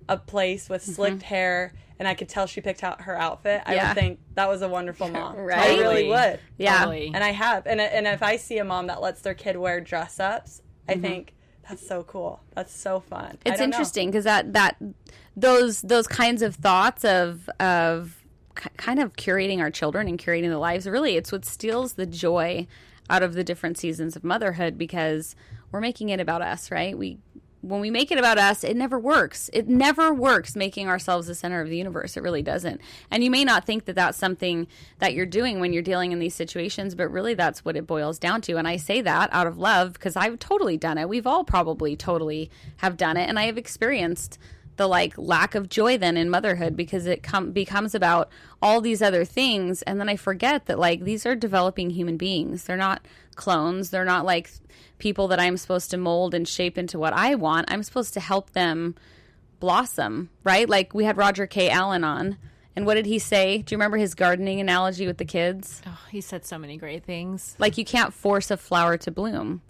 [0.08, 3.70] a place with slicked hair and I could tell she picked out her outfit, I
[3.70, 3.76] Mm-hmm.
[3.76, 3.88] Yeah.
[3.88, 5.36] would think that was a wonderful mom.
[5.36, 5.58] right?
[5.58, 6.40] I really would.
[6.58, 6.78] Yeah.
[6.80, 7.10] Totally.
[7.14, 7.66] And I have.
[7.66, 10.94] And, and if I see a mom that lets their kid wear dress ups, I
[10.96, 11.34] think
[11.68, 12.40] that's so cool.
[12.54, 13.24] That's so fun.
[13.24, 13.36] I Mm-hmm.
[13.48, 14.76] It's don't interesting because that that
[15.36, 18.22] those those kinds of thoughts of of
[18.56, 22.06] ki- kind of curating our children and curating their lives really it's what steals the
[22.06, 22.66] joy
[23.10, 25.34] out of the different seasons of motherhood because
[25.72, 27.18] we're making it about us right we
[27.68, 29.50] when we make it about us it never works.
[29.52, 32.16] It never works making ourselves the center of the universe.
[32.16, 32.80] It really doesn't.
[33.10, 34.66] And you may not think that that's something
[34.98, 38.18] that you're doing when you're dealing in these situations but really that's what it boils
[38.18, 38.56] down to.
[38.56, 41.08] And i say that out of love because i've totally done it.
[41.08, 43.28] We've all probably totally have done it.
[43.28, 44.38] And i have experienced
[44.76, 48.28] the like lack of joy then in motherhood because it com- becomes about
[48.60, 49.82] all these other things.
[49.82, 52.64] And then i forget that like these are developing human beings.
[52.64, 53.90] They're not clones.
[53.90, 54.50] They're not like
[54.98, 57.70] people that i'm supposed to mold and shape into what i want.
[57.70, 58.94] I'm supposed to help them
[59.60, 60.68] blossom right?
[60.68, 61.68] Like we had roger k.
[61.70, 62.36] Allen on.
[62.76, 63.58] And what did he say?
[63.58, 65.80] Do you remember his gardening analogy with the kids?
[65.86, 67.54] Oh, he said so many great things.
[67.58, 69.62] like you can't force a flower to bloom.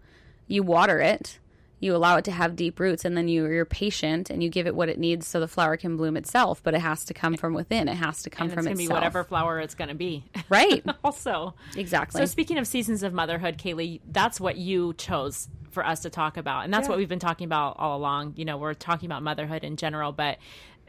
[0.47, 1.39] You water it
[1.81, 4.67] you allow it to have deep roots and then you, you're patient and you give
[4.67, 7.37] it what it needs so the flower can bloom itself but it has to come
[7.37, 9.75] from within it has to come And it's from going to be whatever flower it's
[9.75, 10.25] going to be.
[10.49, 11.55] right also.
[11.77, 16.11] exactly So speaking of seasons of motherhood, Kaley, that's what you chose for us to
[16.11, 16.65] talk about.
[16.65, 16.91] And that's Yeah.
[16.91, 18.35] what we've been talking about all along.
[18.37, 20.39] You know, we're talking about motherhood in general, but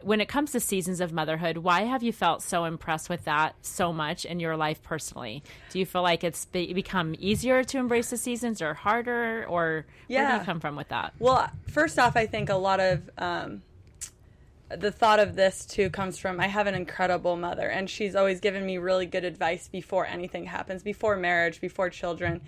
[0.06, 3.56] when it comes to seasons of motherhood, why have you felt so impressed with that
[3.64, 5.42] so much in your life personally?
[5.72, 9.88] Do you feel like it's be- become easier to embrace the seasons or harder or
[10.08, 11.14] where do you come from with that?
[11.18, 13.64] Well, first off, I think a lot of um,
[14.70, 18.40] the thought of this too comes from I have an incredible mother, and she's always
[18.40, 22.42] given me really good advice before anything happens, before marriage, before children.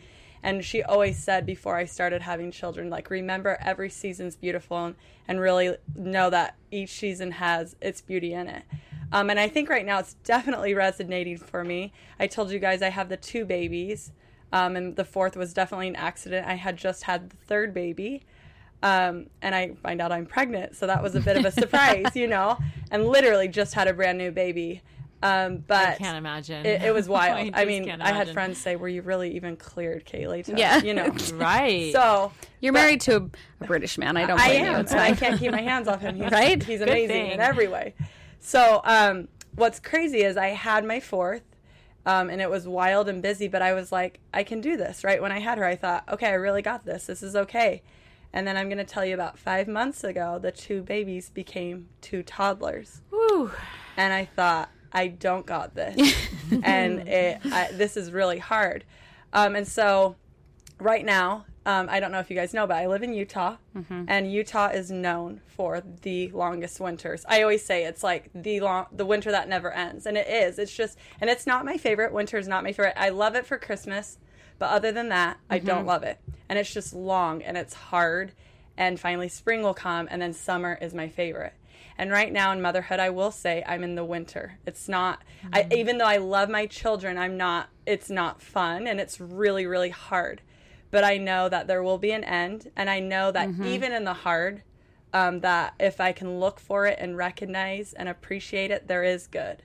[0.43, 4.95] And she always said before I started having children, like, remember every season's beautiful and,
[5.27, 8.63] and really know that each season has its beauty in it.
[9.11, 11.93] Um, and I think right now it's definitely resonating for me.
[12.19, 14.11] I told you guys I have the two babies,
[14.51, 16.47] um, and the fourth was definitely an accident.
[16.47, 18.23] I had just had the third baby
[18.83, 20.75] um, and I find out I'm pregnant.
[20.75, 22.57] So that was a bit of a surprise, you know,
[22.91, 24.81] and literally just had a brand new baby.
[25.23, 26.65] Um, but I can't imagine.
[26.65, 27.37] It, it was wild.
[27.53, 30.77] I, just mean, I had friends say, "Were you really even cleared, Kaley?" To, Yeah.
[30.83, 31.13] you know.
[31.33, 31.91] Right.
[31.91, 33.29] So you're married to a,
[33.61, 34.79] a british man i don't I blame you am.
[34.87, 36.15] and I can't keep my hands off him.
[36.15, 36.61] He's, Right?
[36.61, 37.31] He's Good amazing thing.
[37.31, 37.93] in every way.
[38.39, 41.43] So, um, what's crazy is I had my fourth,
[42.05, 45.03] um, and it was wild and busy, but I was like, I can do this.
[45.03, 47.07] Right when I had her, I thought, okay, I really got this.
[47.07, 47.81] This is okay.
[48.33, 51.87] And then I'm going to tell you about five months ago, the two babies became
[52.01, 53.51] two toddlers, Whew.
[53.97, 55.95] and I thought, I don't got this,
[56.63, 58.83] and it, I, this is really hard.
[59.33, 60.15] Um, and so,
[60.79, 63.57] right now, um, I don't know if you guys know, but I live in Utah,
[64.07, 67.25] and Utah is known for the longest winters.
[67.27, 70.57] I always say it's like the long, the winter that never ends, and it is.
[70.59, 72.13] It's just, and it's not my favorite.
[72.13, 72.93] Winter is not my favorite.
[72.97, 74.17] I love it for Christmas,
[74.59, 76.19] but other than that, I don't love it.
[76.47, 78.31] And it's just long and it's hard.
[78.77, 81.53] And finally, spring will come, and then summer is my favorite.
[81.97, 84.59] And right now in motherhood, I will say I'm in the winter.
[84.65, 88.99] It's not, I, even though I love my children, I'm not, it's not fun and
[88.99, 90.41] it's really, really hard.
[90.91, 92.71] But I know that there will be an end.
[92.75, 94.61] And I know that even in the hard,
[95.13, 99.27] um, that if I can look for it and recognize and appreciate it, there is
[99.27, 99.63] good.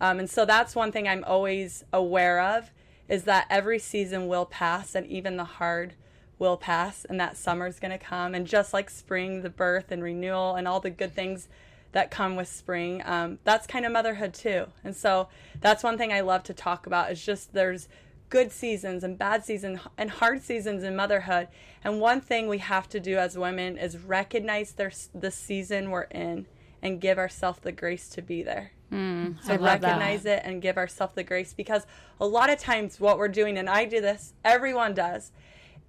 [0.00, 2.70] Um, and so that's one thing I'm always aware of
[3.08, 5.94] is that every season will pass and even the hard
[6.38, 8.34] will pass and that summer's going to come.
[8.34, 11.48] And just like spring, the birth and renewal and all the good things
[11.96, 14.66] that come with spring, um, that's kind of motherhood too.
[14.84, 15.28] And so
[15.62, 17.88] that's one thing I love to talk about is just there's
[18.28, 21.48] good seasons and bad seasons and hard seasons in motherhood.
[21.82, 26.02] And one thing we have to do as women is recognize their, the season we're
[26.02, 26.44] in
[26.82, 28.72] and give ourselves the grace to be there.
[28.92, 30.44] Mm, so recognize that.
[30.44, 31.86] it and give ourselves the grace because
[32.20, 35.32] a lot of times what we're doing, and I do this, everyone does,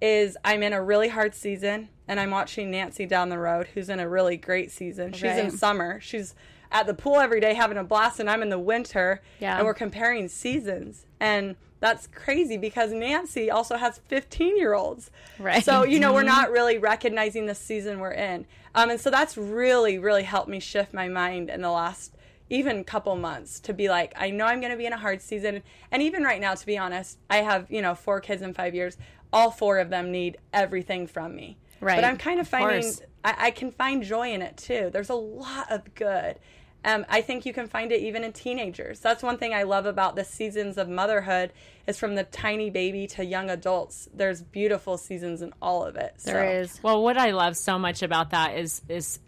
[0.00, 3.88] is I'm in a really hard season and I'm watching Nancy down the road who's
[3.88, 5.12] in a really great season.
[5.12, 5.44] She's right.
[5.44, 6.00] in summer.
[6.00, 6.34] She's
[6.72, 9.56] at the pool every day having a blast and I'm in the winter yeah.
[9.56, 11.06] and we're comparing seasons.
[11.20, 15.10] And that's crazy because Nancy also has 15 year olds.
[15.38, 15.62] Right.
[15.62, 16.28] So, you know, we're mm-hmm.
[16.28, 18.46] not really recognizing the season we're in.
[18.74, 22.14] Um, and so that's really, really helped me shift my mind in the last
[22.50, 25.20] even couple months to be like, I know I'm going to be in a hard
[25.20, 25.62] season.
[25.90, 28.74] And even right now, to be honest, I have, you know, four kids in five
[28.74, 28.96] years.
[29.32, 31.58] All four of them need everything from me.
[31.80, 31.96] Right.
[31.96, 32.92] But I'm kind of, of finding,
[33.24, 34.90] I, I, can find joy in it too.
[34.92, 36.38] There's a lot of good.
[36.84, 39.00] Um, I think you can find it even in teenagers.
[39.00, 41.52] That's one thing I love about the seasons of motherhood
[41.86, 44.08] is from the tiny baby to young adults.
[44.14, 46.14] There's beautiful seasons in all of it.
[46.18, 46.32] So.
[46.32, 46.80] There is.
[46.82, 49.18] Well, what I love so much about that is is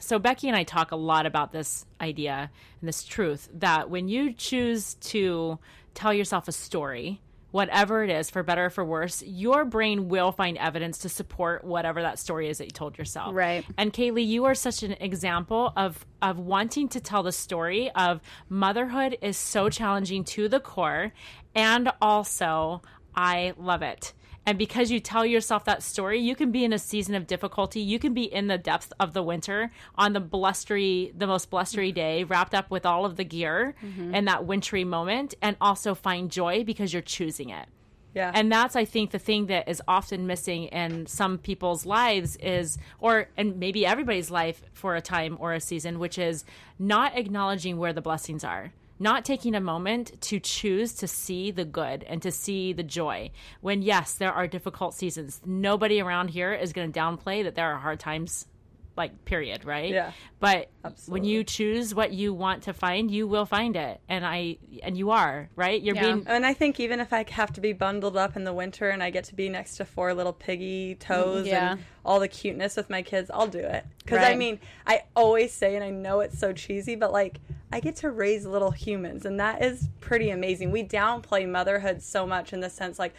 [0.00, 4.08] so Becky and I talk a lot about this idea and this truth that when
[4.08, 5.58] you choose to
[5.94, 10.32] tell yourself a story whatever it is, for better or for worse, your brain will
[10.32, 13.34] find evidence to support whatever that story is that you told yourself.
[13.34, 13.64] Right.
[13.76, 18.20] And Kaley, you are such an example of of wanting to tell the story of
[18.48, 21.12] motherhood is so challenging to the core,
[21.54, 22.82] and also
[23.14, 24.12] I love it.
[24.48, 27.80] And because you tell yourself that story, you can be in a season of difficulty.
[27.80, 31.92] You can be in the depth of the winter on the blustery, the most blustery
[31.92, 34.14] day, wrapped up with all of the gear mm-hmm.
[34.14, 37.68] and that wintry moment, and also find joy because you're choosing it.
[38.14, 38.32] Yeah.
[38.34, 42.78] And that's I think the thing that is often missing in some people's lives is
[43.00, 46.46] or and maybe everybody's life for a time or a season which is
[46.78, 51.64] not acknowledging where the blessings are not taking a moment to choose to see the
[51.64, 53.30] good and to see the joy.
[53.60, 55.40] When, yes, there are difficult seasons.
[55.44, 58.46] Nobody around here is going to downplay that there are hard times
[58.98, 61.12] like period right yeah but Absolutely.
[61.12, 64.98] when you choose what you want to find you will find it and i and
[64.98, 66.02] you are right you're yeah.
[66.02, 68.90] being and i think even if i have to be bundled up in the winter
[68.90, 71.72] and i get to be next to four little piggy toes yeah.
[71.72, 74.32] and all the cuteness with my kids i'll do it because right.
[74.32, 77.96] i mean i always say and i know it's so cheesy but like I get
[77.96, 80.70] to raise little humans, and that is pretty amazing.
[80.70, 83.14] We downplay motherhood so much in the sense, like,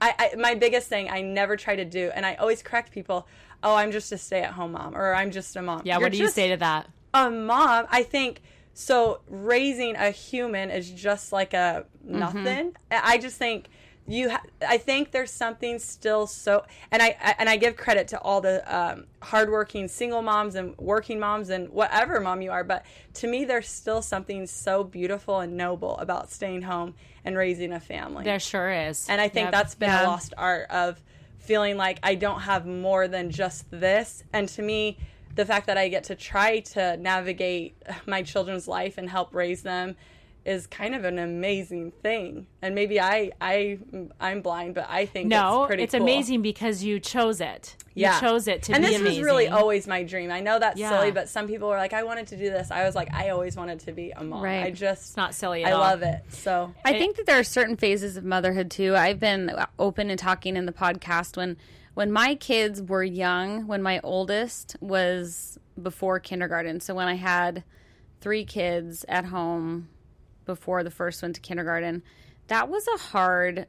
[0.00, 3.26] I, I, my biggest thing I never try to do, and I always correct people.
[3.62, 5.82] Oh, I'm just a stay-at-home mom, or I'm just a mom.
[5.84, 6.88] Yeah, You're what do you say to that?
[7.14, 7.86] A mom.
[7.90, 8.42] I think
[8.74, 9.20] so.
[9.28, 12.18] Raising a human is just like a mm-hmm.
[12.18, 12.72] nothing.
[12.72, 13.00] Mm-hmm.
[13.04, 13.68] I just think
[14.10, 18.08] you ha- i think there's something still so and i, I and i give credit
[18.08, 22.64] to all the um, hardworking single moms and working moms and whatever mom you are
[22.64, 26.94] but to me there's still something so beautiful and noble about staying home
[27.24, 29.52] and raising a family there sure is and i think yep.
[29.52, 30.04] that's been yeah.
[30.04, 31.00] a lost art of
[31.40, 34.22] feeling like i don't have more than just this.
[34.32, 34.98] And to me
[35.34, 37.76] the fact that i get to try to navigate
[38.06, 39.96] my children's life and help raise them
[40.50, 42.46] is kind of an amazing thing.
[42.60, 43.78] And maybe I I
[44.20, 46.02] I'm blind, but I think no, it's, it's cool.
[46.02, 47.76] amazing because you chose it.
[47.94, 48.14] Yeah.
[48.14, 49.20] You chose it to and be this amazing.
[49.20, 50.30] was really always my dream.
[50.30, 50.90] I know that's yeah.
[50.90, 52.70] silly, but some people were like, I wanted to do this.
[52.70, 54.42] I was like, I always wanted to be a mom.
[54.42, 54.64] Right.
[54.64, 55.64] I just it's not silly.
[55.64, 55.80] I all.
[55.80, 56.22] love it.
[56.30, 58.96] So I it, think that there are certain phases of motherhood too.
[58.96, 61.56] I've been open and talking in the podcast when
[61.94, 63.66] when my kids were young.
[63.66, 67.62] When my oldest was before kindergarten, so when I had
[68.20, 69.88] three kids at home
[70.50, 72.02] before the first went to kindergarten,
[72.48, 73.66] that was a hard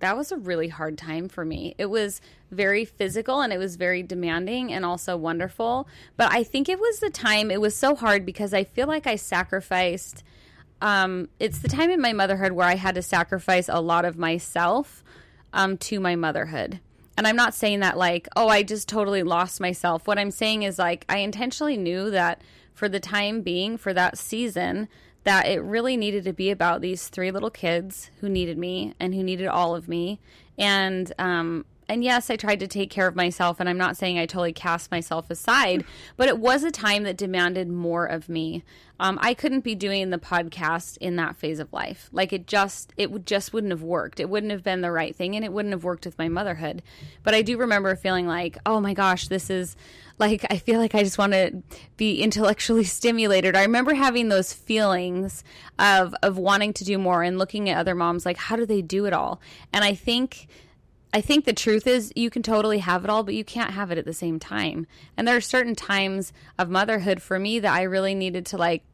[0.00, 1.74] that was a really hard time for me.
[1.78, 5.86] It was very physical and it was very demanding and also wonderful.
[6.16, 9.06] But I think it was the time, it was so hard because I feel like
[9.06, 10.22] I sacrificed.
[10.80, 14.16] Um, it's the time in my motherhood where I had to sacrifice a lot of
[14.16, 15.04] myself
[15.52, 16.80] um, to my motherhood.
[17.18, 20.06] And I'm not saying that like, oh, I just totally lost myself.
[20.06, 22.40] What I'm saying is like, I intentionally knew that
[22.72, 24.88] for the time being, for that season,
[25.24, 29.14] that it really needed to be about these three little kids who needed me and
[29.14, 30.18] who needed all of me.
[30.58, 34.16] And um, and yes, I tried to take care of myself, and I'm not saying
[34.16, 35.84] I totally cast myself aside,
[36.16, 38.62] but it was a time that demanded more of me.
[39.00, 42.08] Um, I couldn't be doing the podcast in that phase of life.
[42.12, 44.20] Like it just, it would just wouldn't have worked.
[44.20, 46.82] It wouldn't have been the right thing, and it wouldn't have worked with my motherhood.
[47.24, 49.76] But I do remember feeling like, oh my gosh, this is
[50.20, 51.60] like I feel like I just want to
[51.96, 53.56] be intellectually stimulated.
[53.56, 55.42] I remember having those feelings
[55.80, 58.80] of of wanting to do more and looking at other moms like how do they
[58.80, 59.40] do it all?
[59.72, 60.46] And I think
[61.12, 63.90] I think the truth is you can totally have it all, but you can't have
[63.90, 64.86] it at the same time.
[65.16, 68.84] And there are certain times of motherhood for me that I really needed to like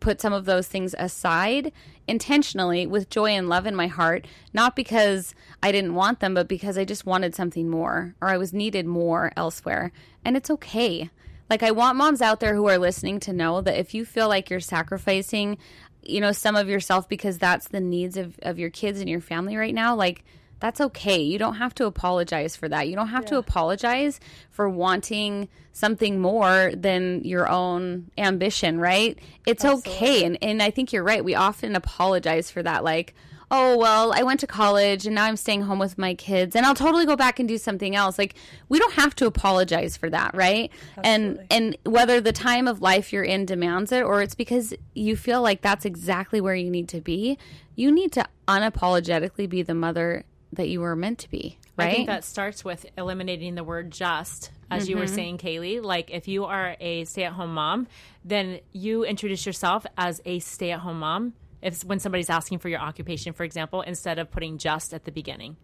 [0.00, 1.72] put some of those things aside
[2.06, 6.46] intentionally with joy and love in my heart, not because I didn't want them, but
[6.46, 9.92] because I just wanted something more or I was needed more elsewhere.
[10.24, 11.10] And it's okay.
[11.50, 14.28] Like, I want moms out there who are listening to know that if you feel
[14.28, 15.58] like you're sacrificing,
[16.02, 19.20] you know, some of yourself because that's the needs of, of your kids and your
[19.20, 20.24] family right now, like,
[20.64, 21.20] that's okay.
[21.20, 22.88] You don't have to apologize for that.
[22.88, 23.30] You don't have yeah.
[23.30, 24.18] to apologize
[24.50, 29.18] for wanting something more than your own ambition, right?
[29.46, 29.92] It's Absolutely.
[29.92, 30.24] okay.
[30.24, 31.22] And and I think you're right.
[31.22, 33.14] We often apologize for that like,
[33.50, 36.64] "Oh, well, I went to college and now I'm staying home with my kids and
[36.64, 38.34] I'll totally go back and do something else." Like,
[38.70, 40.70] we don't have to apologize for that, right?
[40.96, 41.10] Absolutely.
[41.10, 45.14] And and whether the time of life you're in demands it or it's because you
[45.14, 47.36] feel like that's exactly where you need to be,
[47.74, 50.24] you need to unapologetically be the mother
[50.54, 51.88] that you were meant to be, right?
[51.88, 54.90] I think that starts with eliminating the word just, as mm-hmm.
[54.90, 55.14] you were mm-hmm.
[55.14, 55.82] saying, Kaley.
[55.82, 57.86] Like if you are a stay at home mom,
[58.24, 61.34] then you introduce yourself as a stay at home mom.
[61.62, 65.12] If when somebody's asking for your occupation, for example, instead of putting just at the
[65.12, 65.56] beginning.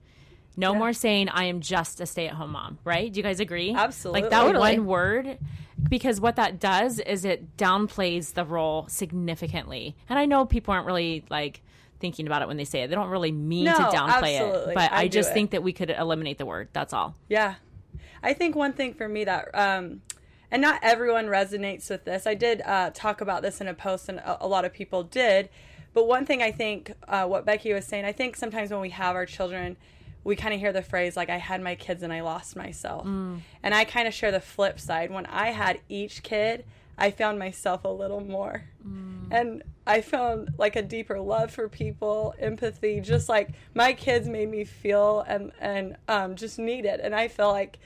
[0.56, 0.78] No yeah.
[0.78, 3.12] more saying I am just a stay at home mom, right?
[3.12, 3.72] Do you guys agree?
[3.74, 4.22] Absolutely.
[4.22, 4.78] Like that totally.
[4.78, 5.38] one word
[5.88, 9.96] because what that does is it downplays the role significantly.
[10.08, 11.62] And I know people aren't really like
[12.00, 12.88] thinking about it when they say it.
[12.88, 14.72] They don't really mean no, to downplay absolutely.
[14.72, 15.34] it, but I, I just it.
[15.34, 16.68] think that we could eliminate the word.
[16.72, 17.14] That's all.
[17.28, 17.54] Yeah,
[18.22, 20.02] I think one thing for me that, um,
[20.50, 22.26] and not everyone resonates with this.
[22.26, 25.04] I did uh, talk about this in a post, and a, a, lot of people
[25.04, 25.48] did.
[25.92, 28.90] But one thing I think, uh, what Becky was saying, I think sometimes when we
[28.90, 29.76] have our children,
[30.22, 33.06] we kind of hear the phrase like, "I had my kids and I lost myself,"
[33.06, 33.40] mm.
[33.62, 35.10] and I kind of share the flip side.
[35.10, 36.64] When I had each kid,
[37.00, 38.62] I found myself a little more.
[38.86, 39.28] Mm.
[39.30, 44.50] And I found like a deeper love for people, empathy, just like my kids made
[44.50, 47.00] me feel and and um, just needed.
[47.00, 47.78] And I feel like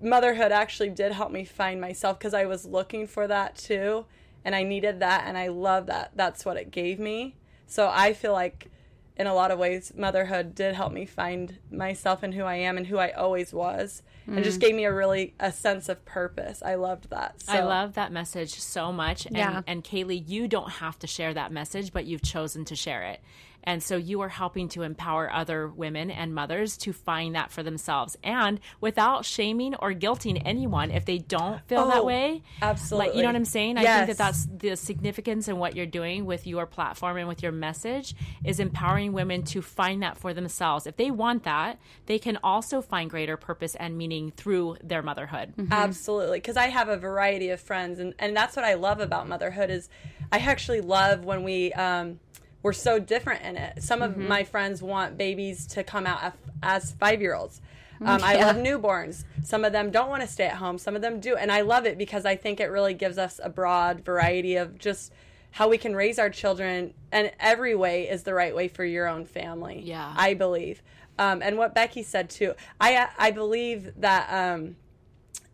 [0.00, 4.06] motherhood actually did help me find myself because I was looking for that too,
[4.44, 6.12] and I needed that, and I love that.
[6.14, 7.34] That's what it gave me.
[7.66, 8.70] So I feel like
[9.16, 12.76] in a lot of ways, motherhood did help me find myself and who I am
[12.76, 14.36] and who I always was, mm.
[14.36, 14.62] and just mm.
[14.62, 16.62] gave me a really a sense of purpose.
[16.62, 17.42] I loved that.
[17.42, 17.52] So.
[17.52, 19.24] I love that message so much.
[19.26, 19.62] And, yeah.
[19.66, 23.20] and Kaley, you don't have to share that message, but you've chosen to share it.
[23.66, 27.64] And so you are helping to empower other women and mothers to find that for
[27.64, 32.42] themselves and without shaming or guilting anyone if they don't feel oh, that way.
[32.62, 33.08] Absolutely.
[33.08, 33.76] Like, you know what I'm saying?
[33.76, 33.86] Yes.
[33.86, 37.42] I think that that's the significance in what you're doing with your platform and with
[37.42, 38.14] your message
[38.44, 40.86] is empowering women to find that for themselves.
[40.86, 45.54] If they want that, they can also find greater purpose and meaning through their motherhood.
[45.56, 45.72] Mm-hmm.
[45.72, 46.38] Absolutely.
[46.38, 49.70] Because I have a variety of friends and, and that's what I love about motherhood
[49.70, 49.88] is
[50.30, 52.20] I actually love when we um,
[52.66, 53.80] we're so different in it.
[53.80, 54.26] Some of mm-hmm.
[54.26, 56.32] my friends want babies to come out
[56.64, 57.60] as five year olds.
[58.00, 58.26] Um, yeah.
[58.26, 59.22] I love newborns.
[59.44, 60.76] Some of them don't want to stay at home.
[60.76, 61.36] Some of them do.
[61.36, 64.78] And I love it because I think it really gives us a broad variety of
[64.78, 65.12] just
[65.52, 66.92] how we can raise our children.
[67.12, 69.82] And every way is the right way for your own family.
[69.84, 70.12] Yeah.
[70.16, 70.82] I believe.
[71.20, 74.74] Um, and what Becky said too, I, I believe that, um,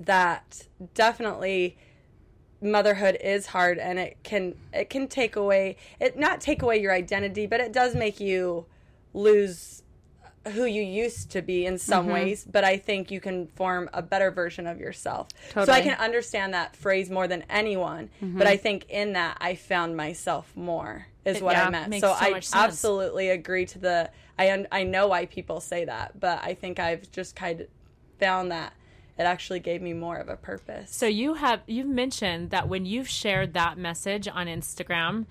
[0.00, 1.76] that definitely
[2.62, 6.92] motherhood is hard and it can it can take away it not take away your
[6.92, 8.64] identity but it does make you
[9.14, 9.82] lose
[10.52, 12.14] who you used to be in some mm-hmm.
[12.14, 15.66] ways but i think you can form a better version of yourself totally.
[15.66, 18.38] so i can understand that phrase more than anyone mm-hmm.
[18.38, 21.94] but i think in that i found myself more is it, what yeah, i meant
[21.94, 26.42] so, so i absolutely agree to the i i know why people say that but
[26.42, 27.66] i think i've just kind of
[28.18, 28.72] found that
[29.18, 30.94] it actually gave me more of a purpose.
[30.94, 35.26] So you have you've mentioned that when you've shared that message on Instagram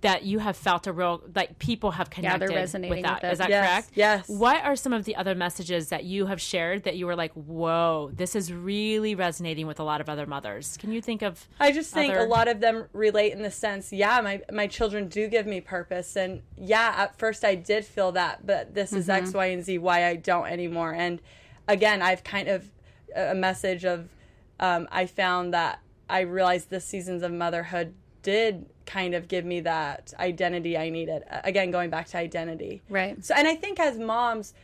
[0.00, 3.22] that you have felt a real like people have connected yeah, with that.
[3.22, 3.90] With Is that yes, correct?
[3.94, 4.28] Yes.
[4.28, 7.32] What are some of the other messages that you have shared that you were like,
[7.32, 11.46] "Whoa, this is really resonating with a lot of other mothers." Can you think of
[11.60, 12.24] I just think other...
[12.24, 15.60] a lot of them relate in the sense, yeah, my my children do give me
[15.60, 19.24] purpose and yeah, at first I did feel that, but this is mm-hmm.
[19.24, 20.92] X, Y, and Z why I don't anymore.
[20.92, 21.20] And
[21.68, 22.68] again, I've kind of
[23.14, 24.08] a message of
[24.60, 29.60] um, I found that I realized the seasons of motherhood did kind of give me
[29.60, 31.22] that identity I needed.
[31.44, 32.82] Again, going back to identity.
[32.88, 33.22] Right.
[33.24, 34.54] So, and I think as moms,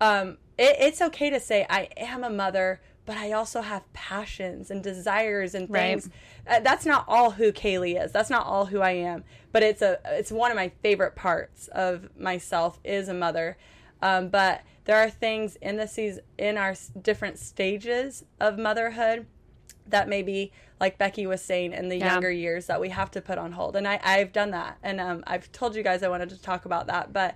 [0.00, 4.70] um, it, it's okay to say I am a mother, but I also have passions
[4.70, 6.08] and desires and things.
[6.46, 6.56] Right.
[6.56, 8.12] Uh, that's not all who Kaley is.
[8.12, 9.24] That's not all who I am.
[9.52, 13.56] But it's a it's one of my favorite parts of myself is a mother.
[14.02, 19.26] Um, but there are things in the season, in our different stages of motherhood
[19.86, 22.12] that maybe like becky was saying in the yeah.
[22.12, 25.00] younger years that we have to put on hold and I, i've done that and
[25.00, 27.34] um, i've told you guys i wanted to talk about that but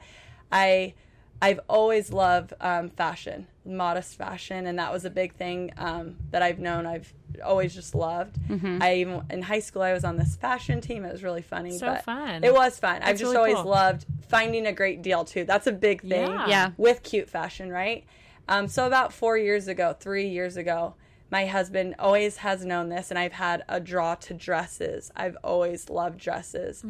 [0.51, 0.95] i
[1.43, 6.43] i've always loved um, fashion modest fashion, and that was a big thing um, that
[6.43, 6.87] I've known.
[6.87, 7.13] I've
[7.45, 8.37] always just loved.
[8.49, 8.79] Mm-hmm.
[8.81, 11.05] I even in high school I was on this fashion team.
[11.05, 11.79] It was really funny.
[11.79, 12.43] So but fun.
[12.43, 13.03] It was fun.
[13.03, 13.71] I've just really always cool.
[13.71, 15.45] loved finding a great deal too.
[15.45, 16.31] That's a big thing.
[16.31, 16.47] Yeah.
[16.47, 16.71] Yeah.
[16.77, 18.05] With cute fashion, right?
[18.49, 20.95] Um, so about four years ago, three years ago,
[21.31, 25.11] my husband always has known this, and I've had a draw to dresses.
[25.15, 26.83] I've always loved dresses,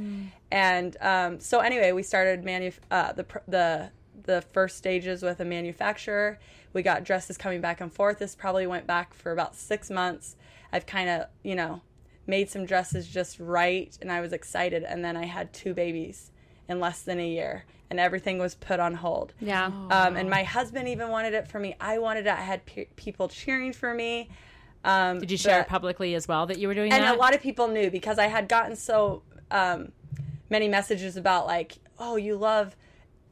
[0.52, 3.90] and um, so anyway, we started manu- uh, the the
[4.22, 6.38] the first stages with a manufacturer.
[6.72, 8.18] We got dresses coming back and forth.
[8.20, 10.36] This probably went back for about six months.
[10.72, 11.82] I've kind of you know
[12.28, 14.84] made some dresses just right, and I was excited.
[14.84, 16.30] And then I had two babies
[16.68, 19.32] in less than a year, and everything was put on hold.
[19.40, 19.66] Yeah.
[19.66, 21.74] Um, and my husband even wanted it for me.
[21.80, 22.32] I wanted it.
[22.32, 24.28] I had pe- people cheering for me.
[24.84, 27.14] Um, Did you share but- publicly as well that you were doing and that?
[27.14, 29.92] a lot of people knew because I had gotten so um,
[30.50, 32.76] many messages about like, oh, you love.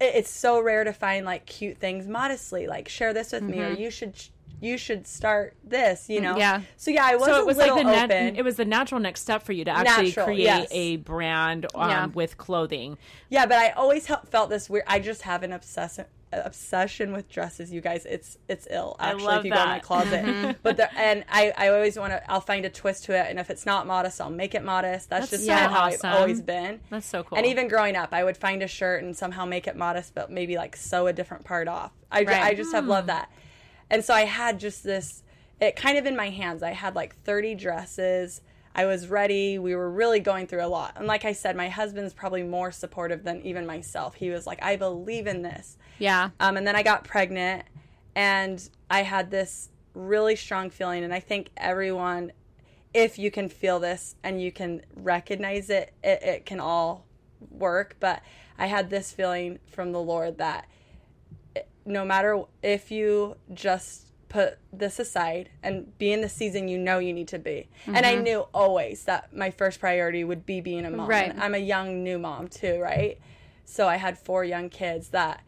[0.00, 2.66] It's so rare to find like cute things modestly.
[2.66, 3.80] Like share this with me, or Mm-hmm.
[3.82, 4.14] you should
[4.60, 6.08] you should start this.
[6.08, 6.36] You mm, know.
[6.36, 6.62] Yeah.
[6.76, 8.36] So yeah, I was so it was little like the open.
[8.36, 10.68] it was the natural next step for you to actually Natural, create yes.
[10.70, 12.06] a brand um, Yeah.
[12.06, 12.98] with clothing.
[13.28, 14.84] Yeah, but I always felt this weird.
[14.86, 17.72] I just have an obsession obsession with dresses.
[17.72, 18.96] You guys, it's it's ill.
[18.98, 19.82] Actually, love if you go in my that.
[19.82, 20.50] closet, mm-hmm.
[20.62, 22.30] but the, and I I always want to.
[22.30, 25.10] I'll find a twist to it, and if it's not modest, I'll make it modest.
[25.10, 26.10] That's, That's just so how awesome.
[26.10, 26.80] I've always been.
[26.90, 27.38] That's so cool.
[27.38, 30.30] And even growing up, I would find a shirt and somehow make it modest, but
[30.30, 31.92] maybe like sew a different part off.
[32.10, 32.42] I, Right.
[32.42, 33.16] I just have loved hmm.
[33.16, 33.30] that.
[33.90, 35.22] And so I had just this,
[35.60, 36.62] it kind of in my hands.
[36.62, 38.40] I had like 30 dresses.
[38.74, 39.58] I was ready.
[39.58, 40.94] We were really going through a lot.
[40.96, 44.14] And like I said, my husband's probably more supportive than even myself.
[44.14, 45.78] He was like, I believe in this.
[45.98, 46.30] Yeah.
[46.40, 47.64] Um, and then I got pregnant,
[48.14, 51.04] and I had this really strong feeling.
[51.04, 52.32] And I think everyone,
[52.92, 57.06] if you can feel this and you can recognize it, it, it can all
[57.50, 57.96] work.
[57.98, 58.20] But
[58.58, 60.68] I had this feeling from the Lord that
[61.84, 66.98] no matter if you just put this aside and be in the season you know
[66.98, 67.68] you need to be.
[67.86, 71.08] And I knew always that my first priority would be being a mom.
[71.08, 71.34] Right.
[71.38, 73.18] I'm a young new mom too, right?
[73.64, 75.42] So I had four young kids that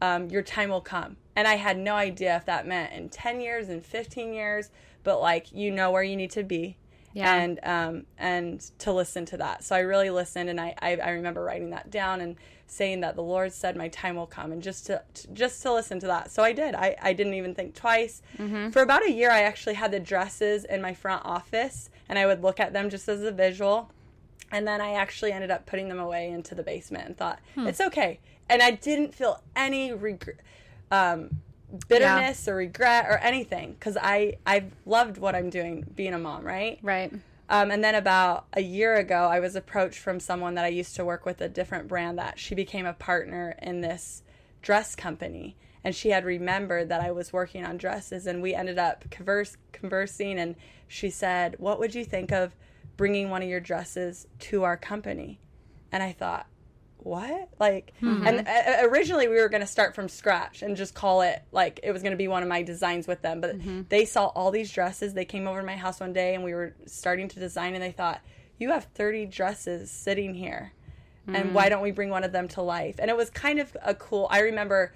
[0.00, 1.16] um, your time will come.
[1.34, 4.70] And I had no idea if that meant in 10 years and 15 years,
[5.04, 6.76] but like you know where you need to be.
[7.12, 7.34] Yeah.
[7.34, 9.64] And um, and to listen to that.
[9.64, 12.36] So I really listened, and I, I, I remember writing that down and
[12.66, 15.72] saying that the Lord said my time will come, and just to, to just to
[15.72, 16.30] listen to that.
[16.30, 16.74] So I did.
[16.74, 18.22] I, I didn't even think twice.
[18.72, 22.26] For about a year, I actually had the dresses in my front office, and I
[22.26, 23.90] would look at them just as a visual.
[24.52, 27.80] And then I actually ended up putting them away into the basement and thought it's
[27.80, 28.20] okay.
[28.48, 30.36] And I didn't feel any regret,
[30.92, 31.30] um,
[31.88, 36.44] bitterness or regret or anything because I I've loved what I'm doing being a mom,
[36.44, 36.78] right?
[36.82, 37.12] Right.
[37.48, 40.96] Um, and then about a year ago, I was approached from someone that I used
[40.96, 44.22] to work with a different brand that she became a partner in this
[44.62, 45.56] dress company.
[45.84, 49.56] And she had remembered that I was working on dresses, and we ended up converse,
[49.70, 50.38] conversing.
[50.40, 50.56] And
[50.88, 52.56] she said, What would you think of
[52.96, 55.38] bringing one of your dresses to our company?
[55.92, 56.46] And I thought,
[57.06, 57.48] what?
[57.60, 58.26] Like, mm-hmm.
[58.26, 61.40] and uh, uh, originally we were going to start from scratch and just call it
[61.52, 63.40] like it was going to be one of my designs with them.
[63.40, 63.82] But mm-hmm.
[63.88, 65.14] they saw all these dresses.
[65.14, 67.82] They came over to my house one day and we were starting to design, and
[67.82, 68.20] they thought,
[68.58, 70.72] you have 30 dresses sitting here.
[71.28, 71.70] And why mm.
[71.70, 72.96] don't we bring one of them to life?
[73.00, 74.94] And it was kind of a cool, I remember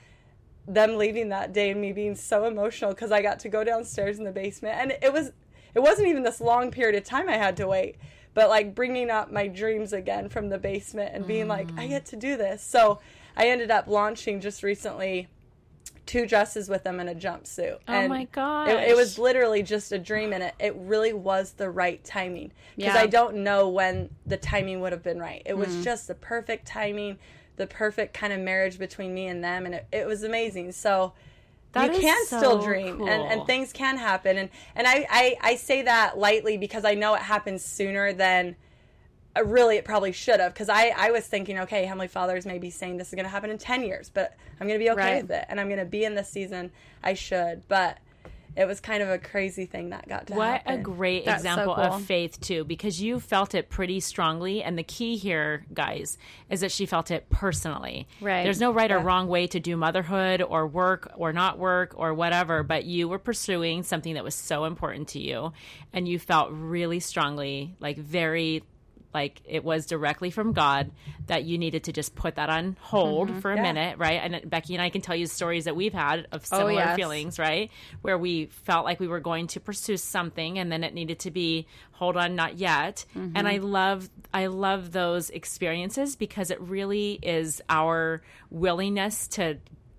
[0.68, 4.18] them leaving that day and me being so emotional because I got to go downstairs
[4.18, 5.32] in the basement and it was
[5.74, 7.96] it wasn't even this long period of time I had to wait
[8.34, 12.06] but like bringing up my dreams again from the basement and being like I get
[12.06, 13.00] to do this so
[13.36, 15.28] I ended up launching just recently
[16.06, 18.68] two dresses with them in a jumpsuit Oh and my god!
[18.68, 22.50] it, it was literally just a dream and it, it really was the right timing
[22.76, 23.00] because Yeah.
[23.00, 25.82] I don't know when the timing would have been right it was Mm-hmm.
[25.82, 27.18] just the perfect timing
[27.56, 31.12] the perfect kind of marriage between me and them and it, it was amazing so
[31.72, 33.08] That you can so still dream and, cool.
[33.30, 37.14] and things can happen and and I, I i say that lightly because i know
[37.14, 38.56] it happens sooner than
[39.36, 42.44] uh, really it probably should have because I, I was thinking okay heavenly father is
[42.44, 44.90] maybe saying this is going to happen in 10 years but i'm going to be
[44.90, 45.22] okay Right.
[45.22, 46.72] with it and i'm going to be in this season
[47.04, 47.98] i should but
[48.56, 51.50] it was kind of a crazy thing that got to What a great That's so
[51.50, 51.84] example cool.
[51.84, 54.62] of faith, too, because you felt it pretty strongly.
[54.62, 58.08] And the key here, guys, is that she felt it personally.
[58.20, 58.42] Right.
[58.42, 62.12] There's no right or wrong way to do motherhood or work or not work or
[62.12, 65.52] whatever, but you were pursuing something that was so important to you.
[65.92, 68.64] And you felt really strongly, like very
[69.12, 70.90] like it was directly from God
[71.26, 73.40] that you needed to just put that on hold mm-hmm.
[73.40, 73.62] for a Yeah.
[73.62, 74.20] minute, right?
[74.22, 76.72] And uh, Becky and I can tell you stories that we've had of oh, similar
[76.72, 76.96] yes.
[76.96, 77.70] feelings, right?
[78.02, 81.30] Where we felt like we were going to pursue something and then it needed to
[81.30, 83.04] be hold on, not yet.
[83.14, 83.66] And I mm-hmm.
[83.66, 89.58] love I love those experiences because it really is our willingness to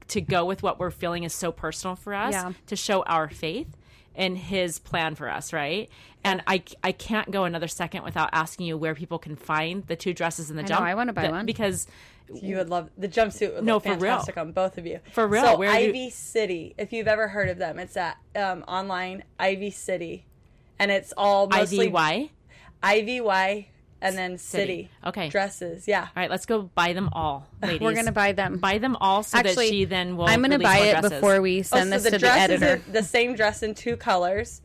[0.10, 2.52] to go with what we're feeling is so personal for us Yeah.
[2.68, 3.68] to show our faith
[4.16, 5.90] in his plan for us, right?
[6.24, 9.96] And I, I can't go another second without asking you where people can find the
[9.96, 10.82] two dresses and the know, jump.
[10.82, 11.46] I wanna buy the- one.
[11.46, 11.88] because
[12.34, 13.56] You would love the jumpsuit.
[13.56, 14.00] Would No, look for real.
[14.00, 15.00] fantastic on both of you.
[15.12, 17.98] For real, So where do you- Ivy City, if you've ever heard of them, it's
[17.98, 20.26] at um, online Ivy City,
[20.80, 22.30] and it's all mostly IVY.
[22.84, 23.68] Ivy Y
[24.02, 24.90] and then City.
[25.06, 25.30] Okay.
[25.30, 26.02] Dresses, yeah.
[26.02, 27.82] All right, let's go buy them all, ladies.
[27.82, 28.58] We're gonna buy them.
[28.58, 30.26] buy them all so Actually, that she then will.
[30.26, 31.12] I'm gonna buy it dresses.
[31.12, 32.82] before we Oh, send so this the to the editor.
[32.92, 34.62] the same dress in two colors.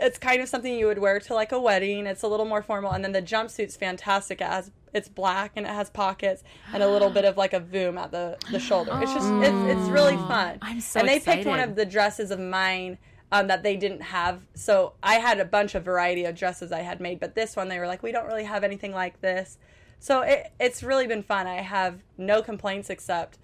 [0.00, 2.06] It's kind of something you would wear to like a wedding.
[2.06, 4.40] It's a little more formal, and then the jumpsuit's fantastic.
[4.40, 7.60] It has it's black and it has pockets and a little bit of like a
[7.60, 8.92] voom at the the shoulder.
[9.02, 10.58] It's just it's, it's really fun.
[10.62, 12.98] I'm so and they picked one of the dresses of mine
[13.32, 14.42] um, that they didn't have.
[14.54, 17.68] So I had a bunch of variety of dresses I had made, but this one
[17.68, 19.58] they were like, we don't really have anything like this.
[19.98, 21.46] So it, it's really been fun.
[21.46, 23.38] I have no complaints except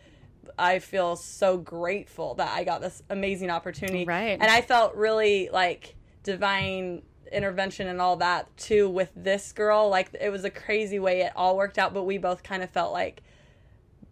[0.58, 4.04] I feel so grateful that I got this amazing opportunity.
[4.04, 4.38] Right.
[4.40, 7.02] And I felt really like divine
[7.32, 9.88] intervention and all that too with this girl.
[9.88, 12.70] Like it was a crazy way it all worked out, but we both kind of
[12.70, 13.22] felt like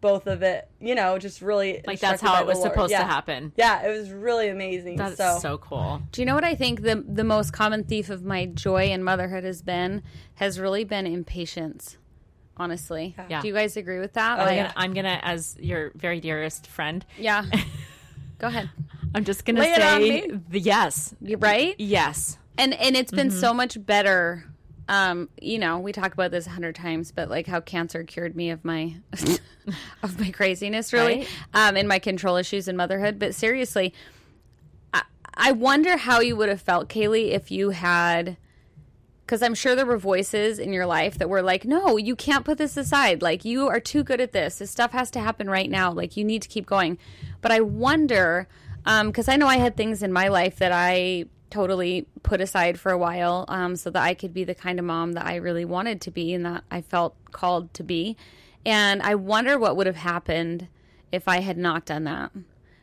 [0.01, 2.71] both of it, you know, just really Like that's how it was Lord.
[2.73, 3.01] supposed Yeah.
[3.01, 3.53] to happen.
[3.57, 4.97] Yeah, it was really amazing.
[4.97, 6.03] That's so, so, cool.
[6.13, 9.03] Do you know what I think the the most common thief of my joy in
[9.03, 10.03] motherhood has been?
[10.37, 11.97] Has really been impatience.
[12.57, 13.41] Honestly, Yeah.
[13.41, 14.39] do you guys agree with that?
[14.39, 17.45] Oh, I'm Like- gonna, I'm gonna, as your very dearest friend, yeah.
[18.39, 18.71] Go ahead.
[19.15, 20.41] I'm just gonna Lay it on say me.
[20.49, 21.75] the yes, You're right.
[21.79, 22.37] yes.
[22.57, 23.39] and and it's been Mm-hmm.
[23.41, 24.45] so much better
[24.89, 28.35] um you know we talk about this a hundred times but like how cancer cured
[28.35, 28.95] me of my
[30.03, 31.29] of my craziness really Right.
[31.55, 33.19] um and my control issues in motherhood.
[33.19, 33.93] But seriously
[34.95, 35.03] i,
[35.35, 38.37] I wonder how you would have felt kaley if you had
[39.27, 42.47] because i'm sure there were voices in your life that were like no you can't
[42.47, 43.21] put this aside.
[43.21, 44.59] Like you are too good at this.
[44.59, 45.93] This stuff has to happen right now.
[45.93, 46.97] Like you need to keep going.
[47.43, 48.49] But i wonder
[49.05, 52.93] because i know i had things in my life that i totally put aside for
[52.93, 55.65] a while um, so that i could be the kind of mom that i really
[55.65, 58.17] wanted to be and that i felt called to be
[58.67, 60.69] and i wonder what would have happened
[61.13, 62.31] if i had not done that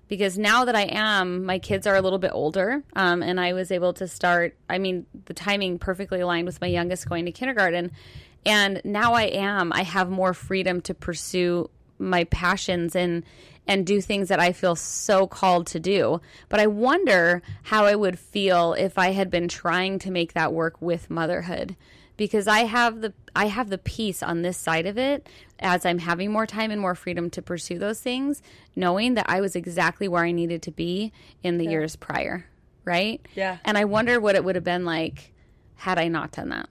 [0.08, 3.54] because now that I am, my kids are a little bit older, um, and I
[3.54, 4.56] was able to start.
[4.70, 7.92] I mean, the timing perfectly aligned with my youngest going to kindergarten,
[8.46, 9.74] and now I am.
[9.74, 13.24] I have more freedom to pursue my passions and
[13.68, 16.22] and do things that I feel so called to do.
[16.50, 20.54] But I wonder how I would feel if I had been trying to make that
[20.54, 21.76] work with motherhood
[22.18, 25.28] because I have the I have the peace on this side of it
[25.60, 28.42] as I'm having more time and more freedom to pursue those things,
[28.76, 31.12] knowing that I was exactly where I needed to be
[31.44, 32.46] in the years prior,
[32.84, 33.26] right?
[33.36, 33.58] Yeah.
[33.66, 35.34] And I wonder what it would have been like
[35.76, 36.70] had I not done that.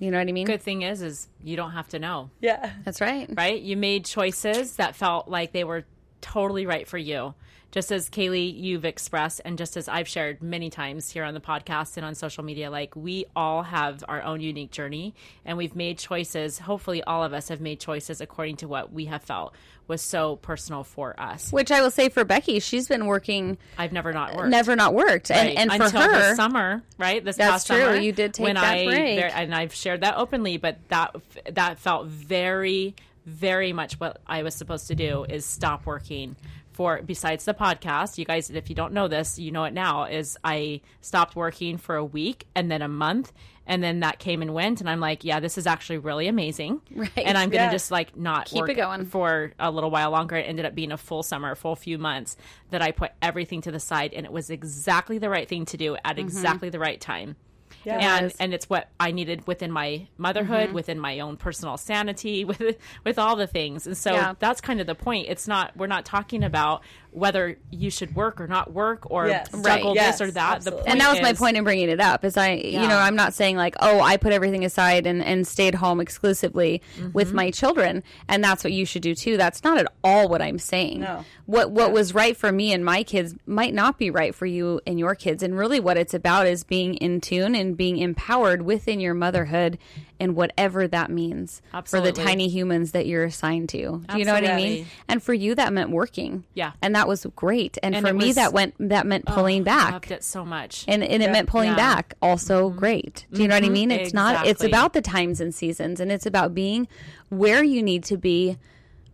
[0.00, 0.46] You know what I mean?
[0.46, 2.72] Good thing is, is you don't have to know, yeah.
[2.84, 3.28] That's right.
[3.36, 3.60] right?
[3.60, 5.84] You made choices that felt like they were
[6.20, 7.34] totally right for you.
[7.70, 11.40] Just as Kaley, you've expressed, and just as I've shared many times here on the
[11.40, 15.14] podcast and on social media, like we all have our own unique journey
[15.44, 16.58] and we've made choices.
[16.58, 19.54] Hopefully, all of us have made choices according to what we have felt
[19.86, 21.52] was so personal for us.
[21.52, 24.48] Which I will say for Becky, she's been working I've never not worked.
[24.48, 25.28] never not worked.
[25.28, 25.54] Right.
[25.56, 27.22] And and for her summer, right?
[27.22, 27.80] This That's past true.
[27.80, 29.20] summer, You did take when that I, break.
[29.20, 30.56] ver- and I've shared that openly.
[30.56, 31.14] But that
[31.52, 32.94] that felt very,
[33.26, 36.34] very much what I was supposed to do is stop working
[36.78, 37.02] for.
[37.02, 40.04] Besides the podcast, you guys, if you don't know this, you know it now.
[40.04, 43.32] Is I stopped working for a week and then a month.
[43.66, 46.80] And then that came and went, and I'm like, yeah, this is actually really amazing.
[46.94, 47.10] Right.
[47.18, 47.70] And I'm gonna Yeah.
[47.70, 49.04] just like not Keep work it going.
[49.04, 50.36] for a little while longer.
[50.36, 52.38] It ended up being a full summer, a full few months
[52.70, 55.76] that I put everything to the side, and it was exactly the right thing to
[55.76, 56.20] do at mm-hmm.
[56.20, 57.36] exactly the right time.
[57.84, 58.16] Yeah.
[58.16, 58.36] and was.
[58.40, 63.18] and it's what I needed within my motherhood, within my own personal sanity, with with
[63.18, 63.86] all the things.
[63.86, 64.34] And so Yeah.
[64.38, 65.28] that's kind of the point.
[65.28, 69.48] It's not we're not talking about whether you should work or not work or Yes.
[69.50, 69.82] juggle Right.
[69.94, 70.60] this Yes, or that.
[70.62, 73.16] The and that was my point in bringing it up is i you know i'm
[73.16, 77.12] not saying like oh i put everything aside and, and stayed home exclusively Mm-hmm.
[77.12, 80.42] with my children and that's what you should do too that's not at all what
[80.42, 81.24] i'm saying No.
[81.46, 84.80] what what was right for me and my kids might not be right for you
[84.86, 88.62] and your kids and really what it's about is being in tune and being empowered
[88.62, 89.78] within your motherhood
[90.20, 94.02] and whatever that means for the tiny humans that you're assigned to.
[94.08, 94.86] Do you know what i mean?
[95.08, 96.44] And for you that meant working.
[96.54, 96.72] Yeah.
[96.82, 97.78] and that was great.
[97.82, 99.88] And, And for me was- that went that meant oh, pulling I back.
[99.88, 100.84] I loved it so much.
[100.88, 101.76] and, and it meant pulling Yeah.
[101.76, 102.14] back.
[102.20, 102.78] Also mm-hmm.
[102.78, 103.26] great.
[103.32, 103.72] Do you know what i mm-hmm.
[103.74, 103.90] mean?
[103.90, 106.00] It's not it's about the times and seasons.
[106.00, 106.88] And it's about being
[107.28, 108.58] where you need to be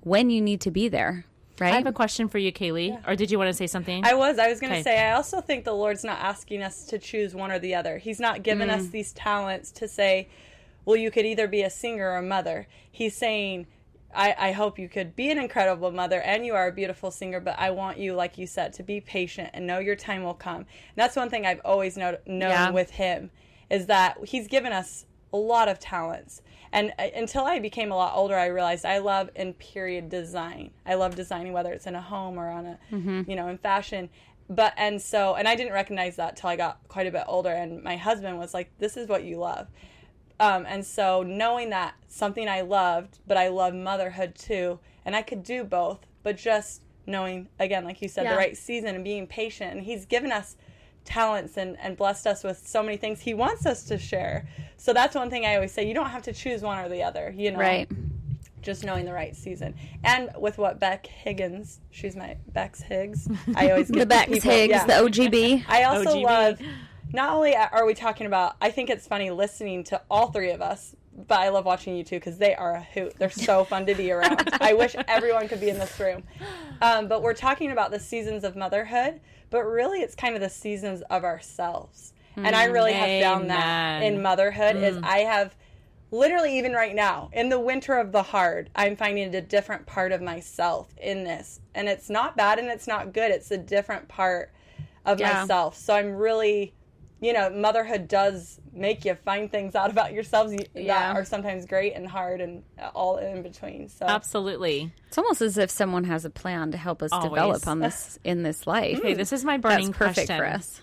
[0.00, 1.24] when you need to be there
[1.60, 3.00] I have a question for you, Kaley.
[3.06, 4.04] Or did you want to say something?
[4.04, 4.38] I was.
[4.38, 4.82] I was going to Okay.
[4.82, 7.98] say, I also think the Lord's not asking us to choose one or the other.
[7.98, 8.74] He's not given Mm.
[8.74, 10.28] us these talents to say,
[10.84, 12.66] well, you could either be a singer or a mother.
[12.90, 13.66] He's saying,
[14.14, 17.40] I, I hope you could be an incredible mother and you are a beautiful singer,
[17.40, 20.34] but I want you, like you said, to be patient and know your time will
[20.34, 20.58] come.
[20.60, 22.70] And that's one thing I've always know, known Yeah.
[22.70, 23.30] with him
[23.70, 26.42] is that he's given us a lot of talents.
[26.74, 30.72] And uh, until I became a lot older, I realized I love in period design.
[30.84, 32.78] I love designing, whether it's in a home or on a,
[33.30, 34.10] you know, in fashion.
[34.50, 37.48] But and so, and I didn't recognize that till I got quite a bit older.
[37.50, 39.68] And my husband was like, "This is what you love."
[40.40, 45.22] Um, and so knowing that something I loved, but I love motherhood too, and I
[45.22, 48.32] could do both, but just knowing again, like you said, Yeah.
[48.32, 49.72] the right season and being patient.
[49.72, 50.56] And He's given us
[51.04, 54.48] talents and, and blessed us with so many things He wants us to share.
[54.76, 57.02] So that's one thing I always say: you don't have to choose one or the
[57.02, 57.32] other.
[57.36, 57.88] You know, Right.
[58.62, 59.74] just knowing the right season.
[60.02, 63.28] And with what Beck Higgins, she's my Bex Higgs.
[63.56, 64.86] I always get The Bex people- Higgs, yeah.
[64.86, 65.64] the OGB.
[65.68, 66.22] I also OGB.
[66.24, 66.58] love.
[67.12, 70.60] Not only are we talking about, I think it's funny listening to all three of
[70.60, 73.14] us, but I love watching you two because they are a hoot.
[73.18, 74.48] They're so fun to be around.
[74.60, 76.24] I wish everyone could be in this room.
[76.82, 80.50] Um, but we're talking about the seasons of motherhood, but really it's kind of the
[80.50, 82.12] seasons of ourselves.
[82.36, 85.54] And I really have found that in motherhood is I have
[86.10, 90.12] literally even right now in the winter of the hard, i'm finding a different part
[90.12, 94.06] of myself in this and it's not bad and it's not good it's a different
[94.06, 94.52] part
[95.04, 95.40] of Yeah.
[95.40, 96.72] myself so i'm really
[97.24, 101.12] you know motherhood does make you find things out about yourselves y- Yeah.
[101.12, 102.62] that are sometimes great and hard and
[102.94, 104.92] all in between so Absolutely.
[105.08, 107.30] It's almost as if someone has a plan to help us Always.
[107.30, 108.98] develop on this in this life.
[108.98, 110.38] Okay, this is my burning That's burning perfect question.
[110.38, 110.82] for us.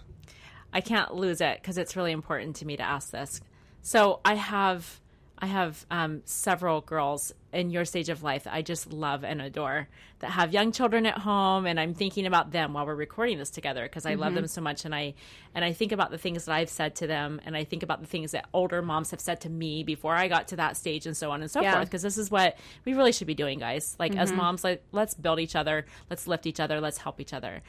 [0.73, 3.41] I can't lose it because it's really important to me to ask this.
[3.81, 4.99] So I have
[5.37, 9.41] I have um, several girls in your stage of life that I just love and
[9.41, 9.87] adore
[10.19, 13.49] that have young children at home, and I'm thinking about them while we're recording this
[13.49, 14.35] together because I love mm-hmm.
[14.35, 15.13] them so much, and I
[15.53, 17.99] and I think about the things that I've said to them, and I think about
[18.01, 21.05] the things that older moms have said to me before I got to that stage,
[21.05, 21.73] and so on and so Yeah.
[21.73, 21.87] forth.
[21.87, 23.95] Because this is what we really should be doing, guys.
[23.99, 24.37] Like as mm-hmm.
[24.37, 27.61] moms, like let's build each other, let's lift each other, let's help each other.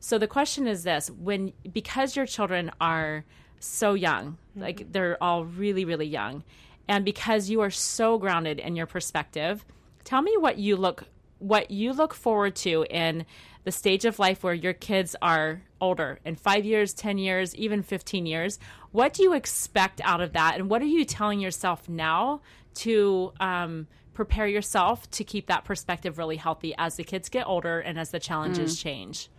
[0.00, 3.24] So the question is this: when because your children are
[3.60, 4.92] so young, like mm-hmm.
[4.92, 6.42] they're all really, really young,
[6.90, 9.64] and because you are so grounded in your perspective,
[10.02, 11.04] tell me what you look
[11.38, 13.24] what you look forward to in
[13.64, 17.82] the stage of life where your kids are older in five years, 10 years, even
[17.82, 18.58] 15 years.
[18.90, 20.56] What do you expect out of that?
[20.56, 22.42] And what are you telling yourself now
[22.74, 27.80] to um, prepare yourself to keep that perspective really healthy as the kids get older
[27.80, 29.30] and as the challenges change?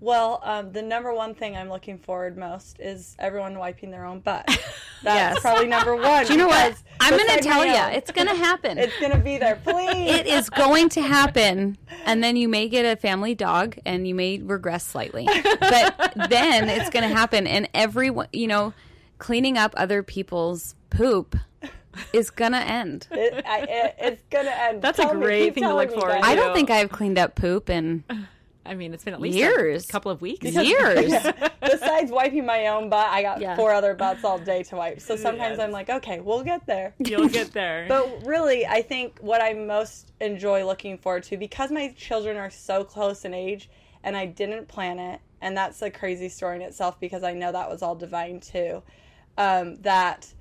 [0.00, 4.20] Well um, the number one thing i'm looking forward most is everyone wiping their own
[4.20, 4.44] butt
[5.02, 5.40] that's Yes.
[5.40, 6.74] probably number one Do you know what?
[7.00, 8.76] I'm going to tell you, it's going to happen.
[8.78, 12.84] it's gonna be there please it is going to happen and then you may get
[12.84, 15.26] a family dog and you may regress slightly
[15.60, 18.72] but then it's going to happen and everyone you know
[19.18, 21.36] cleaning up other people's poop
[22.12, 24.82] is going to end It, I, it, it's gonna end.
[24.82, 26.24] That's a Tell me- great keep thing to look me, forward guys.
[26.24, 28.04] i don't think i've cleaned up poop in
[28.68, 29.88] I mean, it's been at least Years.
[29.88, 30.44] a couple of weeks.
[30.44, 31.12] years
[31.60, 33.56] Besides wiping my own butt, I got Yeah.
[33.56, 35.00] four other butts all day to wipe.
[35.00, 35.60] So sometimes Yes.
[35.60, 36.94] I'm like, okay, we'll get there.
[36.98, 37.86] You'll get there.
[37.88, 42.50] But really, I think what I most enjoy looking forward to, because my children are
[42.50, 43.68] so close in age
[44.04, 47.50] and I didn't plan it, and that's a crazy story in itself because I know
[47.52, 48.82] that was all divine too,
[49.36, 50.32] um, that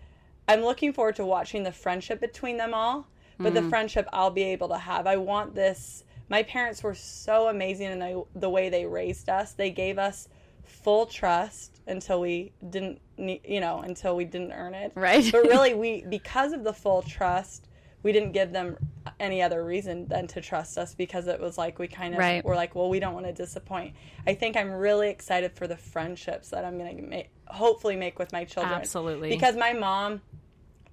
[0.48, 3.08] I'm looking forward to watching the friendship between them all,
[3.40, 5.06] but the friendship I'll be able to have.
[5.08, 6.04] I want this.
[6.30, 9.54] My parents were so amazing in the, the way they raised us.
[9.54, 10.28] They gave us
[10.66, 14.92] full trust until we didn't, you know, until we didn't earn it.
[14.96, 15.30] Right.
[15.32, 17.68] But really, we because of the full trust,
[18.04, 18.78] we didn't give them
[19.20, 22.44] any other reason than to trust us because it was like we kind of Right.
[22.44, 23.96] were like, well, we don't want to disappoint.
[24.26, 28.20] I think I'm really excited for the friendships that I'm going to make, hopefully make
[28.20, 28.76] with my children.
[28.76, 29.30] Absolutely.
[29.30, 30.22] Because my mom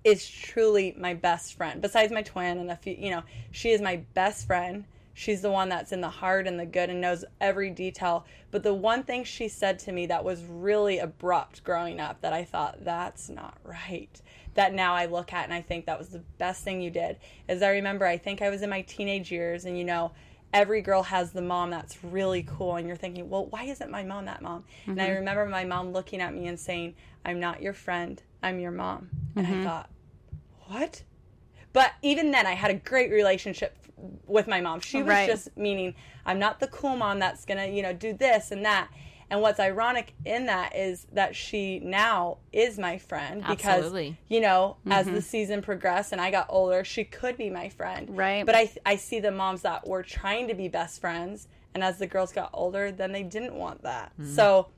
[0.05, 1.81] is truly my best friend.
[1.83, 4.85] Besides my twin and a few, you know, she is my best friend.
[5.15, 8.27] She's the one that's in the hard and the good and knows every detail.
[8.51, 12.33] But the one thing she said to me that was really abrupt growing up that
[12.33, 14.21] I thought, that's not right.
[14.55, 17.19] That now I look at and I think that was the best thing you did.
[17.49, 20.11] Is I remember, I think I was in my teenage years and, you know,
[20.53, 24.05] every girl has the mom that's really cool and you're thinking well why isn't my
[24.05, 25.17] mom that mom and i mm-hmm.
[25.17, 26.95] remember my mom looking at me and saying
[27.25, 29.65] i'm not your friend i'm your mom and i mm-hmm.
[29.65, 29.91] thought
[30.67, 31.03] what
[31.73, 33.77] but even then i had a great relationship
[34.27, 35.29] with my mom she was Right.
[35.29, 35.95] just meaning
[36.27, 38.89] i'm not the cool mom that's gonna you know do this and that
[39.31, 44.19] and what's ironic in that is that she now is my friend because Absolutely.
[44.29, 45.21] you know as the mm-hmm.
[45.21, 48.45] season progressed and i got older she could be my friend Right.
[48.45, 51.99] but i i see the moms that were trying to be best friends and as
[51.99, 54.35] the girls got older then they didn't want that mm-hmm.
[54.35, 54.69] so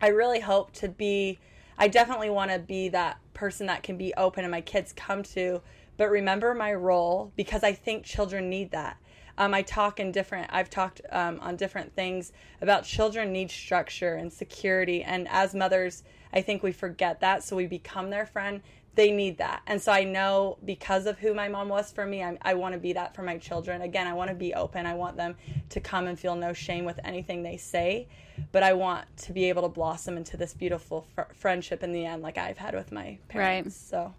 [0.00, 1.38] I really hope to be
[1.76, 5.22] I definitely want to be that person that can be open and my kids come
[5.22, 5.60] to
[5.98, 8.96] but remember my role because I think children need that.
[9.36, 14.14] Um, I talk in different, I've talked um, on different things about children need structure
[14.14, 15.02] and security.
[15.02, 17.44] And as mothers, I think we forget that.
[17.44, 18.62] So we become their friend.
[18.94, 19.62] They need that.
[19.66, 22.72] And so I know because of who my mom was for me, I'm, i want
[22.72, 23.82] to be that for my children.
[23.82, 24.86] Again, I want to be open.
[24.86, 25.36] I want them
[25.68, 28.08] to come and feel no shame with anything they say.
[28.50, 32.06] But I want to be able to blossom into this beautiful fr- friendship in the
[32.06, 33.66] end, like I've had with my parents.
[33.66, 33.72] Right.
[33.72, 34.14] So,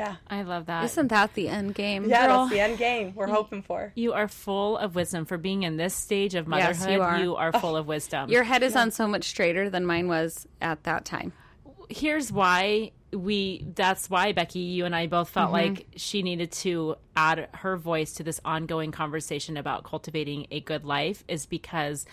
[0.00, 0.16] yeah.
[0.28, 0.84] I love that.
[0.84, 2.08] Isn't that the end game?
[2.08, 2.38] Yeah, Girl.
[2.38, 3.92] that's the end game we're hoping for.
[3.94, 7.20] You are full of wisdom for being in this stage of Yes, motherhood.
[7.20, 7.52] you are.
[7.52, 8.30] full of wisdom.
[8.30, 11.32] Your head is on so much straighter than mine was at that time.
[11.90, 13.66] Here's why we.
[13.74, 15.74] That's why Becky, you and I both felt mm-hmm.
[15.74, 20.84] like she needed to add her voice to this ongoing conversation about cultivating a good
[20.84, 21.24] life.
[21.28, 22.06] Is because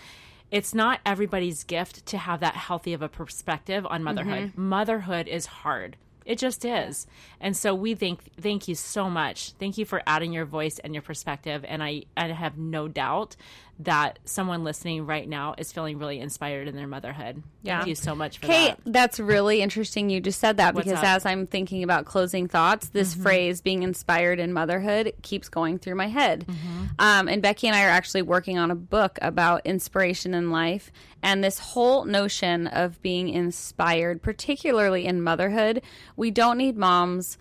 [0.50, 4.50] it's not everybody's gift to have that healthy of a perspective on motherhood.
[4.50, 4.68] Mm-hmm.
[4.68, 5.96] Motherhood is hard.
[6.28, 7.06] It just is.
[7.40, 9.52] And so we thank thank you so much.
[9.52, 11.64] Thank you for adding your voice and your perspective.
[11.66, 13.34] And I, I have no doubt
[13.80, 17.42] that someone listening right now is feeling really inspired in their motherhood.
[17.62, 17.78] Yeah.
[17.78, 18.92] Thank you so much for Kate, that.
[18.92, 21.04] that's really interesting you just said that What's because up?
[21.04, 21.16] Mm-hmm.
[21.16, 25.94] as I'm thinking about closing thoughts, this phrase being inspired in motherhood keeps going through
[25.94, 26.46] my head.
[26.46, 26.84] Mm-hmm.
[26.98, 30.90] Um, and Becky and I are actually working on a book about inspiration in life.
[31.22, 35.82] And this whole notion of being inspired, particularly in motherhood,
[36.16, 37.38] we don't need moms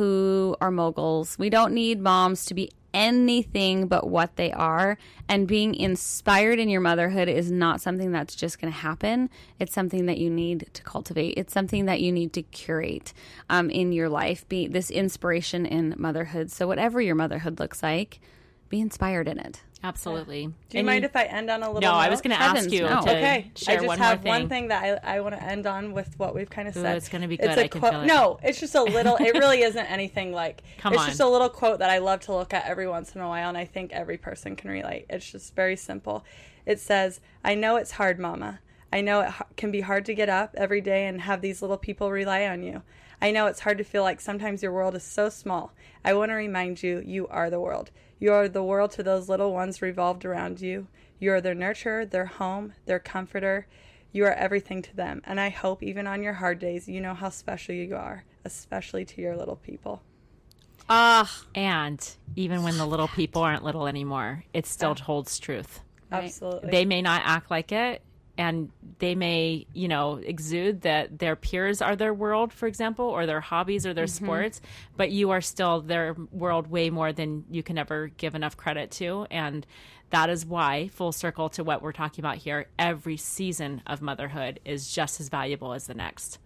[0.00, 1.38] who are moguls.
[1.38, 4.96] We don't need moms to be anything but what they are.
[5.28, 9.28] And being inspired in your motherhood is not something that's just going to happen.
[9.58, 11.34] It's something that you need to cultivate.
[11.36, 13.12] It's something that you need to curate
[13.50, 14.48] um, in your life.
[14.48, 16.50] Be this inspiration in motherhood.
[16.50, 18.20] So whatever your motherhood looks like,
[18.70, 19.60] be inspired in it.
[19.82, 20.52] Absolutely.
[20.68, 22.54] Do you mind if I end on a little No, I was going to ask
[22.56, 23.00] Heavens, you no.
[23.02, 24.42] to Okay, share I just one have more thing.
[24.42, 26.82] one thing that I, I want to end on with what we've kind of Ooh,
[26.82, 26.96] said.
[26.98, 27.58] it's gonna be It's good.
[27.58, 27.92] a I can quote.
[27.92, 28.06] feel it.
[28.06, 29.16] No, it's just a little.
[29.16, 30.62] It really isn't anything like.
[30.78, 31.08] Come it's on.
[31.08, 33.48] just a little quote that I love to look at every once in a while,
[33.48, 35.06] and I think every person can relate.
[35.08, 36.24] It's just very simple.
[36.66, 38.60] It says, "I know it's hard, Mama.
[38.92, 41.78] I know it can be hard to get up every day and have these little
[41.78, 42.82] people rely on you.
[43.22, 45.72] I know it's hard to feel like sometimes your world is so small.
[46.04, 47.90] I want to remind you, you are the world.
[48.20, 50.88] You are the world to those little ones revolved around you.
[51.18, 53.66] You are their nurturer, their home, their comforter.
[54.12, 55.22] You are everything to them.
[55.24, 59.06] And I hope, even on your hard days, you know how special you are, especially
[59.06, 60.02] to your little people.
[60.88, 65.80] Ah, And even when the little people aren't little anymore, it still holds truth.
[66.12, 66.70] Absolutely.
[66.70, 68.02] They may not act like it
[68.40, 68.70] and
[69.00, 73.42] they may, you know, exude that their peers are their world, for example, or their
[73.42, 74.24] hobbies or their mm-hmm.
[74.24, 74.62] sports,
[74.96, 78.92] but you are still their world way more than you can ever give enough credit
[78.92, 79.26] to.
[79.30, 79.66] And
[80.08, 84.58] that is why, full circle to what we're talking about here, every season of motherhood
[84.64, 86.38] is just as valuable as the next.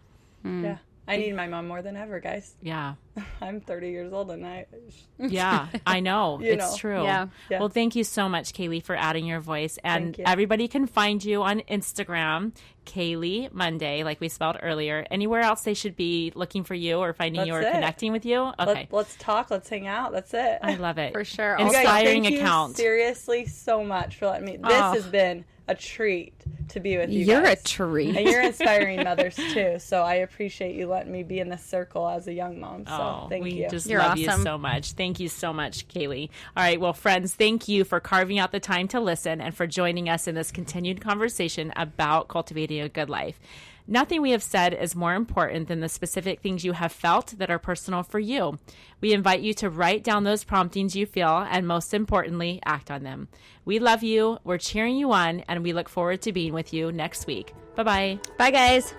[0.42, 0.64] Hmm.
[0.64, 0.78] yeah.
[1.06, 2.54] I need my mom more than ever, guys.
[2.62, 2.94] Yeah.
[3.40, 4.66] I'm 30 years old and I.
[5.18, 6.40] Yeah, I know.
[6.40, 6.76] You it's know.
[6.76, 7.04] true.
[7.04, 7.28] Yeah.
[7.48, 7.60] Yeah.
[7.60, 9.78] Well, thank you so much, Kaley, for adding your voice.
[9.84, 10.24] And Thank you.
[10.26, 12.52] everybody can find you on Instagram,
[12.84, 15.06] Kaley Munday, like we spelled earlier.
[15.10, 17.70] Anywhere else they should be looking for you or finding you or it.
[17.72, 18.40] connecting with you?
[18.58, 18.64] Okay.
[18.66, 19.50] Let, let's talk.
[19.50, 20.10] Let's hang out.
[20.12, 20.58] That's it.
[20.62, 21.12] I love it.
[21.12, 21.56] For sure.
[21.58, 24.56] You guys, Inspiring thank you seriously so much for letting me.
[24.56, 24.92] This Oh.
[24.94, 26.34] has been a treat
[26.68, 27.24] to be with you.
[27.24, 28.14] you're a treat.
[28.16, 29.76] And you're inspiring mothers too.
[29.78, 32.84] So I appreciate you letting me be in this circle as a young mom.
[32.86, 33.68] So Oh, thank we you.
[33.70, 34.92] just You're love you so much.
[34.92, 36.28] Thank you so much, Kaley.
[36.56, 39.66] All right, well, friends, thank you for carving out the time to listen and for
[39.66, 43.40] joining us in this continued conversation about cultivating a good life.
[43.86, 47.50] Nothing we have said is more important than the specific things you have felt that
[47.50, 48.58] are personal for you.
[49.00, 53.02] We invite you to write down those promptings you feel and, most importantly, act on
[53.02, 53.28] them.
[53.66, 56.92] We love you, we're cheering you on, and we look forward to being with you
[56.92, 57.52] next week.
[57.76, 58.18] Bye bye.
[58.38, 58.94] Bye, guys.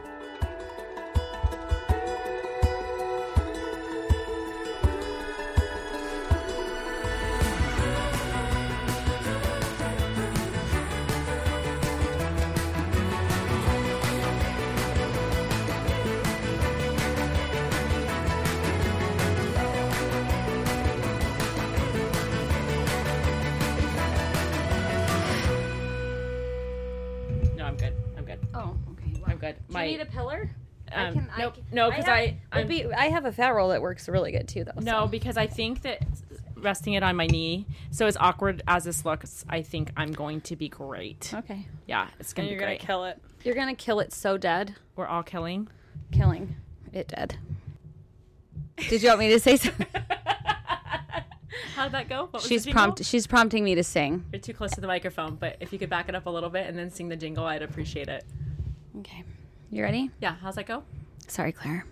[32.83, 34.79] Be- I have a fat roll that works really good too, though.
[34.81, 35.07] No, so.
[35.07, 36.01] because I think that
[36.57, 40.41] resting it on my knee, so as awkward as this looks, I think I'm going
[40.41, 41.31] to be great.
[41.33, 41.67] Okay.
[41.87, 43.21] Yeah, it's going and to you're be gonna kill it.
[43.43, 45.67] You're gonna kill it so dead, We're all killing.
[46.11, 46.55] killing
[46.93, 47.37] it dead.
[48.89, 49.87] Did you want me to say something?
[51.75, 52.21] How'd that go?
[52.23, 53.03] What was she's prompt.
[53.03, 54.25] She's prompting me to sing.
[54.31, 56.49] You're too close to the microphone, but if you could back it up a little
[56.49, 58.23] bit and then sing the jingle, I'd appreciate it.
[58.99, 59.23] Okay.
[59.71, 60.09] You ready?
[60.21, 60.83] Yeah, how's that go?
[61.27, 61.85] Sorry, Claire.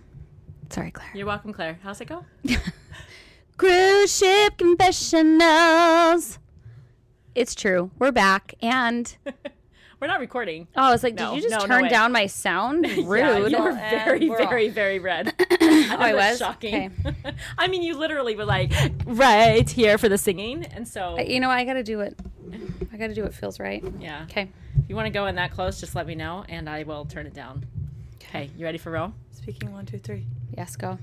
[0.74, 1.10] Sorry, Claire.
[1.14, 1.78] You're welcome, Claire.
[1.84, 2.24] How's it go?
[3.56, 6.40] Cruise ship confessionals.
[7.36, 7.92] It's true.
[8.00, 8.54] We're back.
[8.60, 9.16] And
[10.00, 10.66] We're not recording.
[10.76, 11.88] oh, I was like, No, did you just no, no turn way.
[11.90, 12.88] down my sound?
[13.06, 13.52] Rude.
[13.52, 14.74] Yeah, you were very, we're very, off.
[14.74, 15.32] very red.
[15.60, 16.38] oh, I was.
[16.38, 16.92] shocking.
[17.06, 17.34] Okay.
[17.56, 18.72] I mean, you literally were like
[19.04, 22.18] right here for the singing, and so You know, I got to do it.
[22.92, 23.84] I got to do what feels right.
[24.00, 24.24] yeah.
[24.24, 24.50] Okay.
[24.82, 27.04] If you want to go in that close, just let me know, and I will
[27.04, 27.64] turn it down.
[28.16, 29.12] Okay, you ready for row?
[29.44, 30.24] Speaking one, two, three.
[30.56, 30.98] Yes, go.